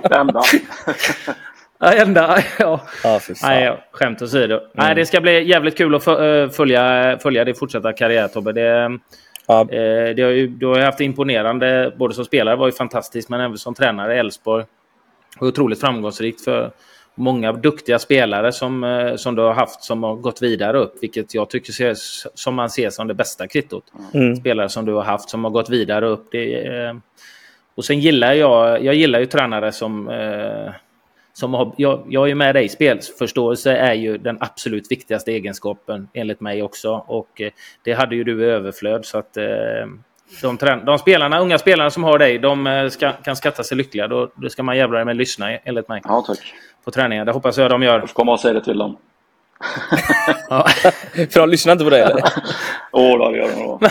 [0.11, 0.41] enda.
[1.80, 2.43] Ja, enda.
[2.59, 2.82] Ja.
[3.03, 4.55] Ja, Nej, skämt åsido.
[4.55, 4.70] Mm.
[4.74, 8.51] Nej, det ska bli jävligt kul att eh, följa, följa din fortsatta karriär Tobbe.
[8.51, 8.99] Det,
[9.47, 9.61] ja.
[9.61, 13.30] Eh, det har ju, du har ju haft imponerande, både som spelare var ju fantastiskt,
[13.30, 14.66] men även som tränare i Elfsborg.
[15.39, 16.72] Otroligt framgångsrikt för
[17.16, 21.34] många duktiga spelare som, eh, som du har haft som har gått vidare upp, vilket
[21.34, 21.93] jag tycker ser,
[22.34, 23.84] som man ser som det bästa kvittot.
[24.13, 24.36] Mm.
[24.36, 26.28] Spelare som du har haft som har gått vidare upp.
[26.32, 26.95] Det,
[27.76, 30.74] och sen gillar jag, jag gillar ju tränare som, eh,
[31.34, 36.07] som har, jag, jag är ju med dig, spelförståelse är ju den absolut viktigaste egenskapen
[36.13, 37.03] enligt mig också.
[37.07, 37.51] Och eh,
[37.84, 39.45] det hade ju du i överflöd så att eh,
[40.41, 44.07] de, de spelarna, unga spelarna som har dig, de eh, ska, kan skatta sig lyckliga.
[44.07, 46.01] Då, då ska man jävla med lyssna enligt mig.
[46.03, 46.53] Ja, tack.
[46.86, 47.26] På träningen.
[47.26, 47.99] Det hoppas jag de gör.
[47.99, 48.97] Jag får komma och säga det till dem.
[51.32, 52.23] För de lyssnar inte på dig eller?
[52.91, 53.84] Åh, oh, det gör de nog.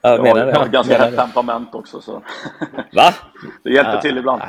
[0.00, 2.00] Jag menar har, ganska hett temperament också.
[2.00, 2.22] Så.
[2.92, 3.14] Va?
[3.64, 4.00] Det hjälper ja.
[4.00, 4.42] till ibland.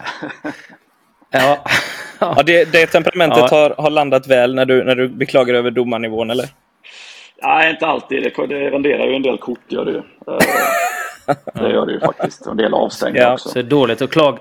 [1.32, 1.63] Ja,
[2.19, 3.57] ja det, det temperamentet ja.
[3.57, 6.45] har, har landat väl när du, när du beklagar över domarnivån, eller?
[7.43, 8.23] Nej, inte alltid.
[8.23, 10.01] Det, det renderar ju en del kort, gör det ju.
[11.53, 12.45] Det gör det ju faktiskt.
[12.45, 13.34] En del avstängningar ja.
[13.34, 13.49] också.
[13.49, 14.39] Så det är dåligt att klaga,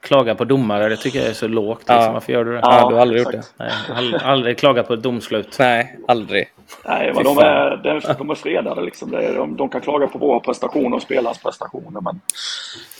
[0.00, 0.88] klaga på domare.
[0.88, 1.78] Det tycker jag är så lågt.
[1.78, 1.96] Liksom.
[1.96, 2.12] Ja.
[2.12, 2.60] Varför gör du det?
[2.62, 3.36] Ja, du har aldrig exakt.
[3.36, 3.64] gjort det?
[3.64, 5.56] Nej, aldrig, aldrig klagat på ett domslut.
[5.58, 6.48] Nej, aldrig.
[6.84, 9.10] Nej, men de, är, de är fredade liksom.
[9.10, 12.00] De, de kan klaga på våra prestationer och spelarnas prestationer.
[12.00, 12.20] Men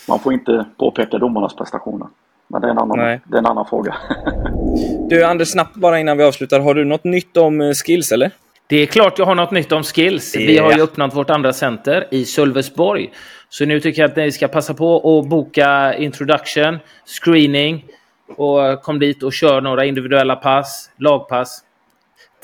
[0.09, 2.09] man får inte påpeka domarnas prestationer.
[2.49, 3.95] Men det är en annan, det är en annan fråga.
[5.09, 6.61] du Anders, snabbt bara innan vi avslutar.
[6.61, 8.30] Har du något nytt om eh, skills eller?
[8.67, 10.37] Det är klart jag har något nytt om skills.
[10.37, 13.11] Vi har ju öppnat vårt andra center i Sölvesborg.
[13.49, 16.79] Så nu tycker jag att ni ska passa på att boka introduction,
[17.23, 17.85] screening
[18.37, 21.65] och kom dit och kör några individuella pass, lagpass.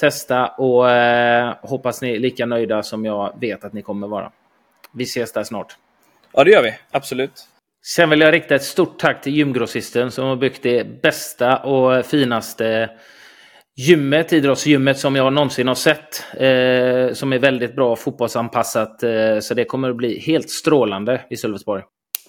[0.01, 4.33] Testa och eh, hoppas ni är lika nöjda som jag vet att ni kommer vara.
[4.93, 5.77] Vi ses där snart.
[6.33, 6.75] Ja, det gör vi.
[6.91, 7.47] Absolut.
[7.83, 12.07] Sen vill jag rikta ett stort tack till gymgrossisten som har byggt det bästa och
[12.07, 12.91] finaste
[13.89, 16.25] gymmet, idrottsgymmet som jag någonsin har sett.
[16.33, 19.03] Eh, som är väldigt bra fotbollsanpassat.
[19.03, 21.83] Eh, så det kommer att bli helt strålande i Sölvesborg.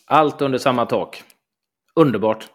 [0.08, 1.24] Allt under samma tak.
[1.96, 2.46] Underbart.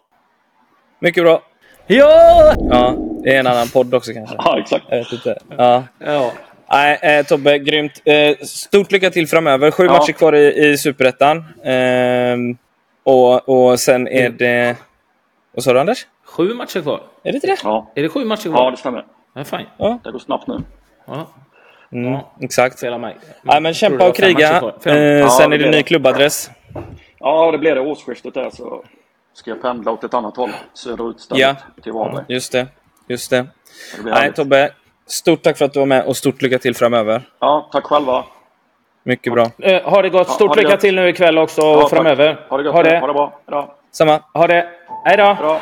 [1.01, 1.43] Mycket bra.
[1.87, 2.55] Ja!
[2.71, 4.37] Ja, det är en annan podd också kanske.
[4.39, 4.85] Ja, exakt.
[4.89, 5.39] Jag vet inte.
[5.59, 5.85] Ja.
[5.99, 6.33] ja.
[6.71, 8.03] Nej, eh, Tobbe, grymt.
[8.05, 9.71] Eh, stort lycka till framöver.
[9.71, 9.93] Sju ja.
[9.93, 11.37] matcher kvar i, i Superettan.
[11.65, 12.37] Eh,
[13.05, 14.77] och, och sen är det...
[15.55, 16.07] Vad sa du, Anders?
[16.27, 17.03] Sju matcher kvar.
[17.23, 17.59] Är det inte det?
[17.63, 17.93] Ja.
[17.95, 18.65] Är det sju matcher kvar?
[18.65, 19.05] Ja, det stämmer.
[19.35, 19.67] Ja, fine.
[19.77, 19.99] Ja.
[20.05, 20.63] Det går snabbt nu.
[21.07, 21.27] Ja.
[21.93, 22.33] Mm, ja.
[22.41, 22.81] Exakt.
[22.81, 23.17] Fela mig.
[23.43, 24.73] Nej, men kämpa och kriga.
[24.85, 26.51] Eh, ja, sen är det, ny klubbadress.
[27.19, 28.85] Ja, det blir det årsskiftet där så
[29.35, 30.51] ska jag pendla åt ett annat håll.
[30.75, 31.41] Söderut istället.
[31.41, 31.83] Ja.
[31.83, 32.25] Till Varberg.
[32.29, 32.67] Just det.
[33.09, 33.47] Just det.
[34.05, 34.71] det Nej, Tobbe.
[35.07, 37.23] Stort tack för att du var med och stort lycka till framöver.
[37.39, 38.25] Ja, tack själva.
[39.03, 39.51] Mycket bra.
[39.59, 40.31] Eh, ha det gott.
[40.31, 42.47] Stort ja, lycka till nu ikväll också och ja, framöver.
[42.49, 42.73] Ha det gott.
[42.73, 43.41] Ha det, ha det bra.
[43.47, 43.77] Bra.
[43.93, 44.21] Samma.
[44.35, 44.69] Ha det.
[45.05, 45.37] Hej då.
[45.41, 45.61] Bra.